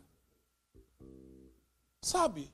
Sabe? 2.02 2.52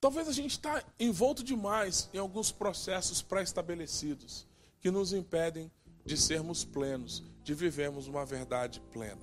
Talvez 0.00 0.28
a 0.28 0.32
gente 0.32 0.52
está 0.52 0.82
envolto 0.98 1.44
demais 1.44 2.08
em 2.14 2.18
alguns 2.18 2.50
processos 2.50 3.20
pré-estabelecidos 3.20 4.46
que 4.80 4.90
nos 4.90 5.12
impedem 5.12 5.70
de 6.04 6.16
sermos 6.16 6.64
plenos, 6.64 7.22
de 7.44 7.54
vivermos 7.54 8.06
uma 8.06 8.24
verdade 8.24 8.80
plena. 8.92 9.20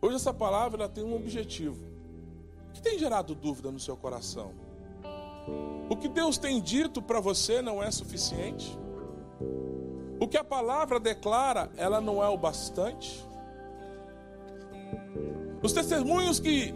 Hoje 0.00 0.16
essa 0.16 0.34
palavra 0.34 0.82
ela 0.82 0.92
tem 0.92 1.04
um 1.04 1.14
objetivo. 1.14 1.84
O 2.68 2.72
que 2.72 2.82
tem 2.82 2.98
gerado 2.98 3.34
dúvida 3.34 3.70
no 3.70 3.78
seu 3.78 3.96
coração? 3.96 4.52
O 5.88 5.96
que 5.96 6.08
Deus 6.08 6.36
tem 6.36 6.60
dito 6.60 7.00
para 7.00 7.20
você 7.20 7.62
não 7.62 7.82
é 7.82 7.90
suficiente? 7.90 8.76
O 10.18 10.26
que 10.26 10.36
a 10.36 10.44
palavra 10.44 10.98
declara, 10.98 11.70
ela 11.76 12.00
não 12.00 12.22
é 12.22 12.28
o 12.28 12.36
bastante. 12.36 13.24
Os 15.62 15.72
testemunhos 15.72 16.40
que, 16.40 16.74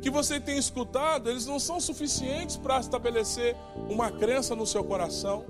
que 0.00 0.10
você 0.10 0.38
tem 0.38 0.58
escutado, 0.58 1.28
eles 1.28 1.46
não 1.46 1.58
são 1.58 1.80
suficientes 1.80 2.56
para 2.56 2.78
estabelecer 2.78 3.56
uma 3.88 4.10
crença 4.10 4.54
no 4.54 4.66
seu 4.66 4.84
coração. 4.84 5.44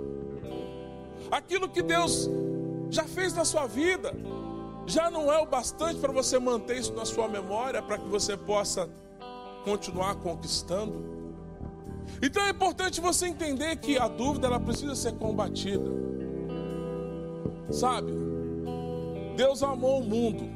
Aquilo 1.30 1.68
que 1.68 1.82
Deus 1.82 2.28
já 2.90 3.04
fez 3.04 3.34
na 3.34 3.44
sua 3.44 3.66
vida, 3.66 4.14
já 4.86 5.10
não 5.10 5.30
é 5.30 5.38
o 5.38 5.46
bastante 5.46 6.00
para 6.00 6.12
você 6.12 6.38
manter 6.38 6.78
isso 6.78 6.94
na 6.94 7.04
sua 7.04 7.28
memória, 7.28 7.82
para 7.82 7.98
que 7.98 8.08
você 8.08 8.36
possa 8.36 8.88
continuar 9.64 10.14
conquistando. 10.16 11.18
Então 12.22 12.42
é 12.42 12.50
importante 12.50 13.00
você 13.00 13.26
entender 13.26 13.76
que 13.76 13.98
a 13.98 14.08
dúvida 14.08 14.46
ela 14.46 14.58
precisa 14.58 14.94
ser 14.94 15.12
combatida. 15.16 15.90
Sabe? 17.70 18.12
Deus 19.36 19.62
amou 19.62 20.00
o 20.00 20.04
mundo 20.04 20.48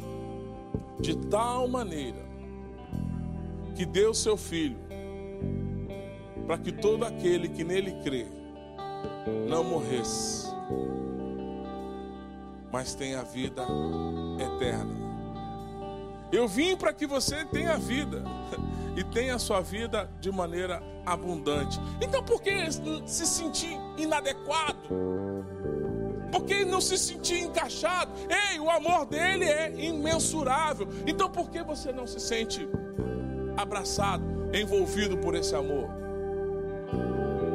de 0.98 1.14
tal 1.28 1.68
maneira 1.68 2.21
que 3.82 3.86
deu 3.86 4.14
seu 4.14 4.36
filho 4.36 4.78
para 6.46 6.56
que 6.56 6.70
todo 6.70 7.04
aquele 7.04 7.48
que 7.48 7.64
nele 7.64 8.00
crê 8.04 8.28
não 9.48 9.64
morresse, 9.64 10.46
mas 12.70 12.94
tenha 12.94 13.24
vida 13.24 13.66
eterna. 14.38 14.94
Eu 16.30 16.46
vim 16.46 16.76
para 16.76 16.92
que 16.92 17.08
você 17.08 17.44
tenha 17.44 17.76
vida 17.76 18.22
e 18.96 19.02
tenha 19.02 19.36
sua 19.36 19.60
vida 19.60 20.08
de 20.20 20.30
maneira 20.30 20.80
abundante. 21.04 21.80
Então, 22.00 22.22
por 22.22 22.40
que 22.40 22.52
se 23.04 23.26
sentir 23.26 23.76
inadequado? 23.98 24.78
porque 26.32 26.64
não 26.64 26.80
se 26.80 26.96
sentia 26.96 27.40
encaixado. 27.40 28.10
Ei, 28.50 28.58
o 28.58 28.70
amor 28.70 29.04
dele 29.04 29.44
é 29.44 29.70
imensurável. 29.78 30.88
Então 31.06 31.28
por 31.28 31.50
que 31.50 31.62
você 31.62 31.92
não 31.92 32.06
se 32.06 32.18
sente 32.18 32.66
abraçado, 33.62 34.24
envolvido 34.52 35.16
por 35.16 35.34
esse 35.34 35.54
amor? 35.54 35.88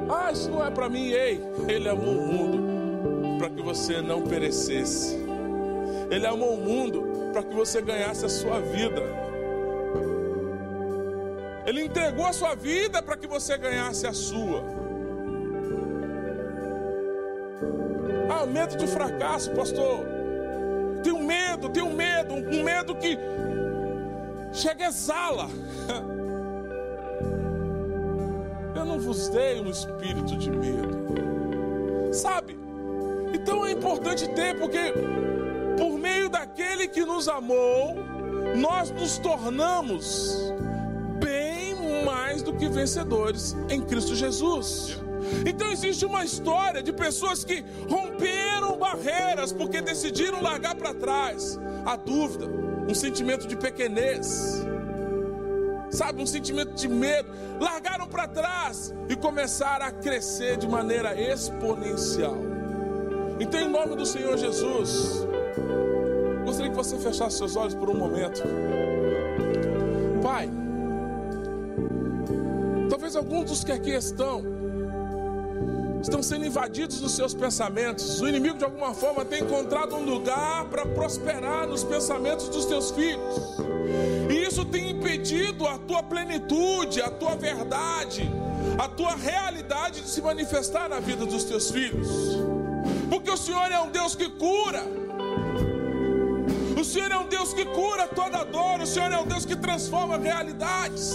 Ah, 0.09 0.31
isso 0.31 0.49
não 0.49 0.65
é 0.65 0.71
para 0.71 0.89
mim. 0.89 1.11
Ei, 1.11 1.41
ele 1.67 1.89
amou 1.89 2.17
o 2.17 2.27
mundo 2.27 3.37
para 3.37 3.49
que 3.49 3.61
você 3.61 4.01
não 4.01 4.21
perecesse. 4.21 5.17
Ele 6.09 6.25
amou 6.25 6.55
o 6.55 6.57
mundo 6.57 7.03
para 7.33 7.43
que 7.43 7.53
você 7.53 7.81
ganhasse 7.81 8.25
a 8.25 8.29
sua 8.29 8.61
vida. 8.61 9.01
Ele 11.65 11.83
entregou 11.83 12.25
a 12.25 12.31
sua 12.31 12.55
vida 12.55 13.03
para 13.03 13.17
que 13.17 13.27
você 13.27 13.57
ganhasse 13.57 14.07
a 14.07 14.13
sua. 14.13 14.63
Ah, 18.29 18.45
medo 18.45 18.77
de 18.77 18.87
fracasso, 18.87 19.51
pastor. 19.51 20.05
Tenho 21.03 21.19
medo, 21.19 21.69
tenho 21.69 21.89
medo, 21.89 22.33
um 22.33 22.63
medo 22.63 22.95
que 22.95 23.17
chega 24.57 24.85
exala. 24.85 25.47
Eu 28.75 28.85
não 28.85 28.99
vos 28.99 29.29
dei 29.29 29.61
um 29.61 29.69
espírito 29.69 30.35
de 30.35 30.49
medo. 30.49 30.97
Sabe? 32.11 32.57
Então 33.33 33.65
é 33.65 33.71
importante 33.71 34.27
ter, 34.29 34.57
porque 34.57 34.93
por 35.77 35.97
meio 35.97 36.29
daquele 36.29 36.87
que 36.87 37.05
nos 37.05 37.27
amou, 37.27 37.95
nós 38.55 38.89
nos 38.91 39.17
tornamos 39.19 40.35
bem 41.19 42.03
mais 42.03 42.41
do 42.41 42.53
que 42.53 42.67
vencedores 42.67 43.55
em 43.69 43.81
Cristo 43.81 44.15
Jesus. 44.15 44.99
Então 45.45 45.71
existe 45.71 46.05
uma 46.05 46.23
história 46.23 46.81
de 46.81 46.91
pessoas 46.93 47.43
que 47.43 47.63
romperam 47.89 48.77
barreiras 48.77 49.51
porque 49.51 49.81
decidiram 49.81 50.41
largar 50.41 50.75
para 50.75 50.93
trás 50.93 51.59
a 51.85 51.95
dúvida, 51.95 52.47
um 52.87 52.95
sentimento 52.95 53.47
de 53.47 53.55
pequenez, 53.55 54.65
sabe, 55.89 56.21
um 56.21 56.25
sentimento 56.25 56.73
de 56.73 56.87
medo, 56.87 57.29
largaram 57.59 58.07
para 58.07 58.27
trás 58.27 58.93
e 59.09 59.15
começaram 59.15 59.85
a 59.85 59.91
crescer 59.91 60.57
de 60.57 60.67
maneira 60.67 61.19
exponencial. 61.19 62.37
Então, 63.39 63.59
em 63.59 63.69
nome 63.69 63.95
do 63.95 64.05
Senhor 64.05 64.37
Jesus, 64.37 65.25
gostaria 66.45 66.71
que 66.71 66.77
você 66.77 66.97
fechasse 66.97 67.37
seus 67.37 67.55
olhos 67.55 67.75
por 67.75 67.89
um 67.89 67.97
momento. 67.97 68.41
Pai, 70.23 70.49
talvez 72.89 73.15
alguns 73.15 73.45
dos 73.45 73.63
que 73.63 73.71
aqui 73.71 73.91
estão 73.91 74.56
estão 76.01 76.21
sendo 76.21 76.45
invadidos 76.45 77.01
nos 77.01 77.13
seus 77.13 77.33
pensamentos. 77.33 78.21
O 78.21 78.27
inimigo, 78.27 78.57
de 78.57 78.63
alguma 78.63 78.93
forma, 78.93 79.25
tem 79.25 79.43
encontrado 79.43 79.95
um 79.95 80.03
lugar 80.03 80.65
para 80.65 80.85
prosperar 80.85 81.67
nos 81.67 81.83
pensamentos 81.83 82.49
dos 82.49 82.65
teus 82.65 82.91
filhos. 82.91 83.35
E 84.29 84.45
isso 84.47 84.65
tem 84.65 84.91
impedido 84.91 85.67
a 85.67 85.77
tua 85.77 86.03
plenitude, 86.03 87.01
a 87.01 87.09
tua 87.09 87.35
verdade, 87.35 88.29
a 88.77 88.87
tua 88.87 89.15
realidade 89.15 90.01
de 90.01 90.09
se 90.09 90.21
manifestar 90.21 90.89
na 90.89 90.99
vida 90.99 91.25
dos 91.25 91.43
teus 91.43 91.71
filhos. 91.71 92.07
Porque 93.09 93.31
o 93.31 93.37
Senhor 93.37 93.71
é 93.71 93.79
um 93.79 93.89
Deus 93.89 94.15
que 94.15 94.29
cura. 94.29 95.06
Senhor 96.87 97.11
é 97.11 97.17
um 97.17 97.27
Deus 97.27 97.53
que 97.53 97.65
cura 97.65 98.07
toda 98.07 98.45
dor, 98.45 98.79
o 98.79 98.87
Senhor 98.87 99.11
é 99.11 99.19
um 99.19 99.27
Deus 99.27 99.45
que 99.45 99.57
transforma 99.57 100.17
realidades. 100.17 101.13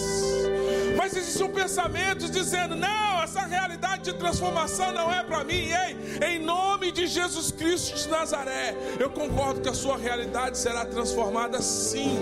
Mas 0.96 1.16
existem 1.16 1.50
pensamentos 1.50 2.30
dizendo: 2.30 2.76
não, 2.76 3.22
essa 3.22 3.40
realidade 3.40 4.02
de 4.02 4.12
transformação 4.12 4.92
não 4.92 5.10
é 5.10 5.22
para 5.22 5.42
mim. 5.42 5.70
Ei, 5.70 5.96
em 6.28 6.38
nome 6.38 6.92
de 6.92 7.06
Jesus 7.06 7.50
Cristo 7.50 7.96
de 7.96 8.08
Nazaré, 8.08 8.76
eu 9.00 9.08
concordo 9.10 9.62
que 9.62 9.68
a 9.68 9.74
sua 9.74 9.96
realidade 9.96 10.58
será 10.58 10.84
transformada 10.84 11.62
sim. 11.62 12.18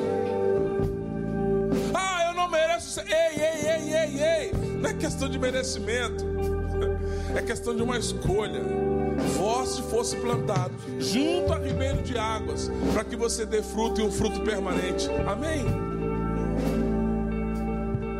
Ah, 1.92 2.26
eu 2.28 2.34
não 2.34 2.48
mereço. 2.48 3.00
Ei, 3.00 3.42
ei, 3.42 3.68
ei, 3.68 3.94
ei, 3.94 4.22
ei. 4.22 4.52
Não 4.80 4.88
é 4.88 4.94
questão 4.94 5.28
de 5.28 5.38
merecimento, 5.38 6.24
é 7.36 7.42
questão 7.42 7.74
de 7.74 7.82
uma 7.82 7.98
escolha. 7.98 8.89
Se 9.70 9.82
fosse 9.82 10.16
plantado 10.16 10.74
junto 10.98 11.52
a 11.52 11.58
ribeiro 11.58 12.02
de 12.02 12.18
águas, 12.18 12.70
para 12.92 13.04
que 13.04 13.14
você 13.14 13.46
dê 13.46 13.62
fruto 13.62 14.00
e 14.00 14.04
um 14.04 14.10
fruto 14.10 14.40
permanente. 14.40 15.08
Amém? 15.26 15.64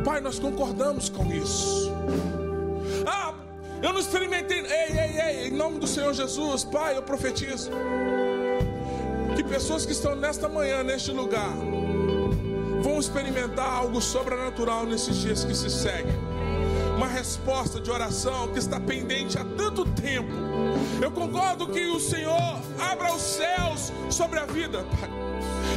Pai, 0.03 0.21
nós 0.21 0.39
concordamos 0.39 1.09
com 1.09 1.31
isso. 1.33 1.91
Ah, 3.05 3.33
eu 3.83 3.91
não 3.91 3.99
experimentei. 3.99 4.59
Ei, 4.59 4.97
ei, 4.97 5.21
ei, 5.21 5.47
em 5.47 5.51
nome 5.51 5.77
do 5.77 5.87
Senhor 5.87 6.13
Jesus, 6.13 6.63
Pai, 6.63 6.97
eu 6.97 7.03
profetizo. 7.03 7.69
Que 9.35 9.43
pessoas 9.43 9.85
que 9.85 9.91
estão 9.91 10.15
nesta 10.15 10.47
manhã, 10.47 10.83
neste 10.83 11.11
lugar, 11.11 11.53
vão 12.81 12.97
experimentar 12.97 13.69
algo 13.69 14.01
sobrenatural 14.01 14.85
nesses 14.85 15.17
dias 15.17 15.43
que 15.43 15.53
se 15.53 15.69
seguem. 15.69 16.30
Uma 17.01 17.07
resposta 17.07 17.81
de 17.81 17.89
oração 17.89 18.49
que 18.49 18.59
está 18.59 18.79
pendente 18.79 19.35
há 19.35 19.43
tanto 19.57 19.83
tempo. 19.85 20.29
Eu 21.01 21.09
concordo 21.09 21.65
que 21.65 21.87
o 21.87 21.99
Senhor 21.99 22.61
abra 22.79 23.11
os 23.15 23.23
céus 23.23 23.91
sobre 24.11 24.37
a 24.37 24.45
vida, 24.45 24.83
Pai 24.83 25.09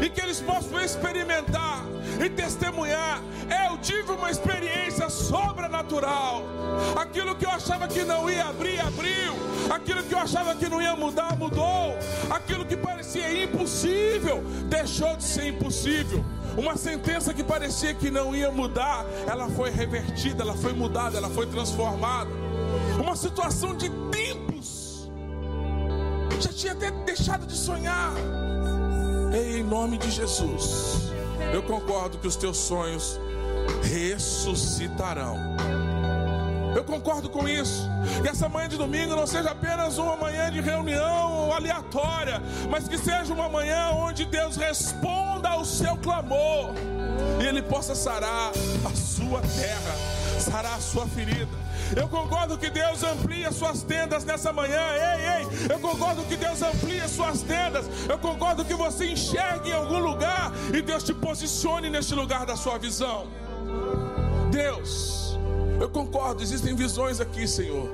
e 0.03 0.11
que 0.11 0.21
eles 0.21 0.41
possam 0.41 0.81
experimentar 0.81 1.85
e 2.25 2.29
testemunhar. 2.29 3.23
Eu 3.69 3.79
tive 3.79 4.13
uma 4.13 4.31
experiência 4.31 5.09
sobrenatural. 5.11 6.45
Aquilo 6.97 7.35
que 7.35 7.45
eu 7.45 7.51
achava 7.51 7.87
que 7.87 8.03
não 8.05 8.29
ia 8.29 8.47
abrir, 8.47 8.81
abriu. 8.81 9.35
Aquilo 9.71 10.03
que 10.03 10.15
eu 10.15 10.19
achava 10.19 10.55
que 10.55 10.69
não 10.69 10.81
ia 10.81 10.97
mudar, 10.97 11.37
mudou. 11.37 11.97
Aquilo 12.31 12.65
que 12.65 12.77
parecia 12.77 13.45
impossível, 13.45 14.43
deixou 14.69 15.17
de 15.17 15.25
ser 15.25 15.49
impossível. 15.49 16.25
Uma 16.57 16.77
sentença 16.77 17.35
que 17.35 17.43
parecia 17.43 17.95
que 17.95 18.11
não 18.11 18.35
ia 18.35 18.51
mudar, 18.51 19.05
ela 19.27 19.49
foi 19.51 19.71
revertida, 19.71 20.43
ela 20.43 20.55
foi 20.55 20.73
mudada, 20.73 21.17
ela 21.17 21.31
foi 21.31 21.47
transformada. 21.47 22.31
Uma 23.01 23.17
situação 23.17 23.77
de 23.77 23.90
tempos. 24.11 25.11
Já 26.40 26.53
tinha 26.53 26.73
até 26.73 26.90
deixado 26.90 27.47
de 27.47 27.57
sonhar 27.57 28.12
Ei, 29.35 29.59
em 29.59 29.64
nome 29.64 29.99
de 29.99 30.12
Jesus, 30.12 31.11
eu 31.53 31.61
concordo 31.61 32.19
que 32.19 32.27
os 32.29 32.37
teus 32.37 32.57
sonhos 32.57 33.19
ressuscitarão. 33.83 35.37
Eu 36.77 36.85
concordo 36.85 37.29
com 37.29 37.49
isso. 37.49 37.88
Que 38.23 38.29
essa 38.29 38.49
manhã 38.49 38.69
de 38.69 38.77
domingo 38.77 39.17
não 39.17 39.27
seja 39.27 39.51
apenas 39.51 39.99
uma 39.99 40.17
manhã 40.17 40.53
de 40.53 40.61
reunião 40.61 41.53
aleatória, 41.53 42.40
mas 42.71 42.87
que 42.87 42.97
seja 42.97 43.35
uma 43.35 43.49
manhã 43.49 43.90
onde 43.90 44.25
Deus 44.25 44.57
ao 45.50 45.64
seu 45.64 45.96
clamor 45.96 46.70
e 47.40 47.46
Ele 47.46 47.62
possa 47.62 47.94
sarar 47.94 48.52
a 48.85 48.94
sua 48.94 49.40
terra, 49.40 49.94
sarar 50.40 50.74
a 50.74 50.80
sua 50.80 51.07
ferida. 51.07 51.64
Eu 51.96 52.09
concordo 52.09 52.57
que 52.57 52.70
Deus 52.70 53.02
amplia 53.02 53.52
suas 53.52 53.83
tendas 53.83 54.24
nessa 54.24 54.52
manhã. 54.52 54.80
Ei, 54.92 55.42
ei, 55.42 55.72
eu 55.72 55.78
concordo 55.78 56.22
que 56.24 56.37
Deus 56.37 56.62
amplia 56.62 57.07
suas 57.09 57.42
tendas. 57.42 57.87
Eu 58.09 58.18
concordo 58.18 58.64
que 58.64 58.74
você 58.74 59.11
enxergue 59.11 59.70
em 59.70 59.74
algum 59.74 59.98
lugar 59.98 60.52
e 60.72 60.80
Deus 60.80 61.02
te 61.04 61.12
posicione 61.12 61.90
neste 61.90 62.14
lugar 62.14 62.46
da 62.46 62.57
sua 62.57 62.78
visão. 62.78 63.26
Deus, 64.50 65.38
eu 65.80 65.88
concordo, 65.88 66.42
existem 66.42 66.74
visões 66.74 67.20
aqui, 67.20 67.46
Senhor. 67.46 67.92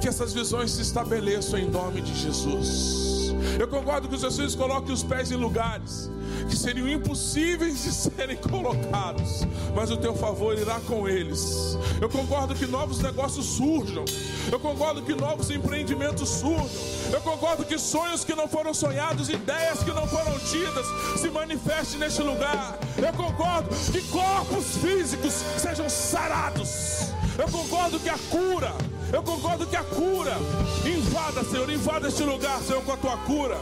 Que 0.00 0.08
essas 0.08 0.32
visões 0.32 0.70
se 0.70 0.82
estabeleçam 0.82 1.58
em 1.58 1.68
nome 1.68 2.00
de 2.00 2.14
Jesus. 2.14 3.34
Eu 3.58 3.68
concordo 3.68 4.08
que 4.08 4.14
os 4.14 4.36
filhos 4.36 4.54
coloquem 4.54 4.92
os 4.92 5.02
pés 5.02 5.30
em 5.30 5.36
lugares 5.36 6.10
que 6.48 6.56
seriam 6.56 6.88
impossíveis 6.88 7.84
de 7.84 7.92
serem 8.10 8.36
colocados, 8.36 9.46
mas 9.74 9.90
o 9.90 9.96
teu 9.96 10.14
favor 10.14 10.58
irá 10.58 10.80
com 10.80 11.08
eles. 11.08 11.76
Eu 12.00 12.08
concordo 12.08 12.54
que 12.54 12.66
novos 12.66 12.98
negócios 13.00 13.46
surjam, 13.46 14.04
eu 14.50 14.58
concordo 14.58 15.02
que 15.02 15.14
novos 15.14 15.50
empreendimentos 15.50 16.28
surjam, 16.28 16.68
eu 17.12 17.20
concordo 17.20 17.64
que 17.64 17.78
sonhos 17.78 18.24
que 18.24 18.34
não 18.34 18.48
foram 18.48 18.74
sonhados, 18.74 19.28
ideias 19.28 19.82
que 19.82 19.92
não 19.92 20.06
foram 20.06 20.38
tidas, 20.40 20.86
se 21.20 21.28
manifestem 21.30 22.00
neste 22.00 22.22
lugar. 22.22 22.78
Eu 22.96 23.12
concordo 23.12 23.68
que 23.92 24.02
corpos 24.08 24.76
físicos 24.76 25.32
sejam 25.56 25.88
sarados. 25.88 27.10
Eu 27.38 27.48
concordo 27.48 27.98
que 27.98 28.08
a 28.08 28.18
cura, 28.30 28.74
eu 29.12 29.22
concordo 29.22 29.66
que 29.66 29.76
a 29.76 29.82
cura 29.82 30.36
invada, 30.84 31.44
Senhor, 31.44 31.70
invada 31.70 32.08
este 32.08 32.22
lugar, 32.22 32.60
Senhor, 32.60 32.82
com 32.82 32.92
a 32.92 32.96
tua 32.96 33.16
cura. 33.18 33.58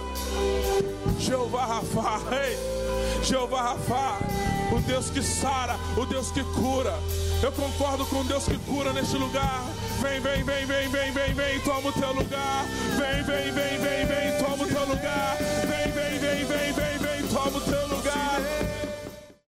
Jeová 1.18 1.64
Rafa, 1.64 2.20
Jeová 3.22 3.62
Rafa, 3.62 4.18
o 4.74 4.80
Deus 4.80 5.11
que 5.11 5.22
sara, 5.22 5.76
o 5.96 6.06
Deus 6.06 6.30
que 6.30 6.44
cura. 6.44 6.94
Eu 7.42 7.52
concordo 7.52 8.04
com 8.06 8.20
o 8.20 8.24
Deus 8.24 8.44
que 8.44 8.58
cura 8.58 8.92
neste 8.92 9.16
lugar. 9.16 9.64
Vem, 10.00 10.20
vem, 10.20 10.44
vem, 10.44 10.66
vem, 10.66 10.88
vem, 10.88 11.12
vem, 11.12 11.34
vem, 11.34 11.61
toma 11.61 11.88
o 11.88 11.92
teu 11.92 12.12
lugar. 12.12 12.64
Vem, 12.96 13.22
vem, 13.24 13.52
vem, 13.52 13.78
vem, 13.78 14.06
vem, 14.06 14.38
toma 14.38 14.64
o 14.64 14.66
teu 14.66 14.87
lugar. 14.87 15.37
Vem, 15.38 15.92
vem, 15.92 16.18
vem, 16.18 16.44
vem, 16.44 16.72
vem, 16.72 16.98
vem, 16.98 17.28
toma 17.28 17.58
o 17.58 17.61
teu 17.61 17.82
lugar. 17.82 17.88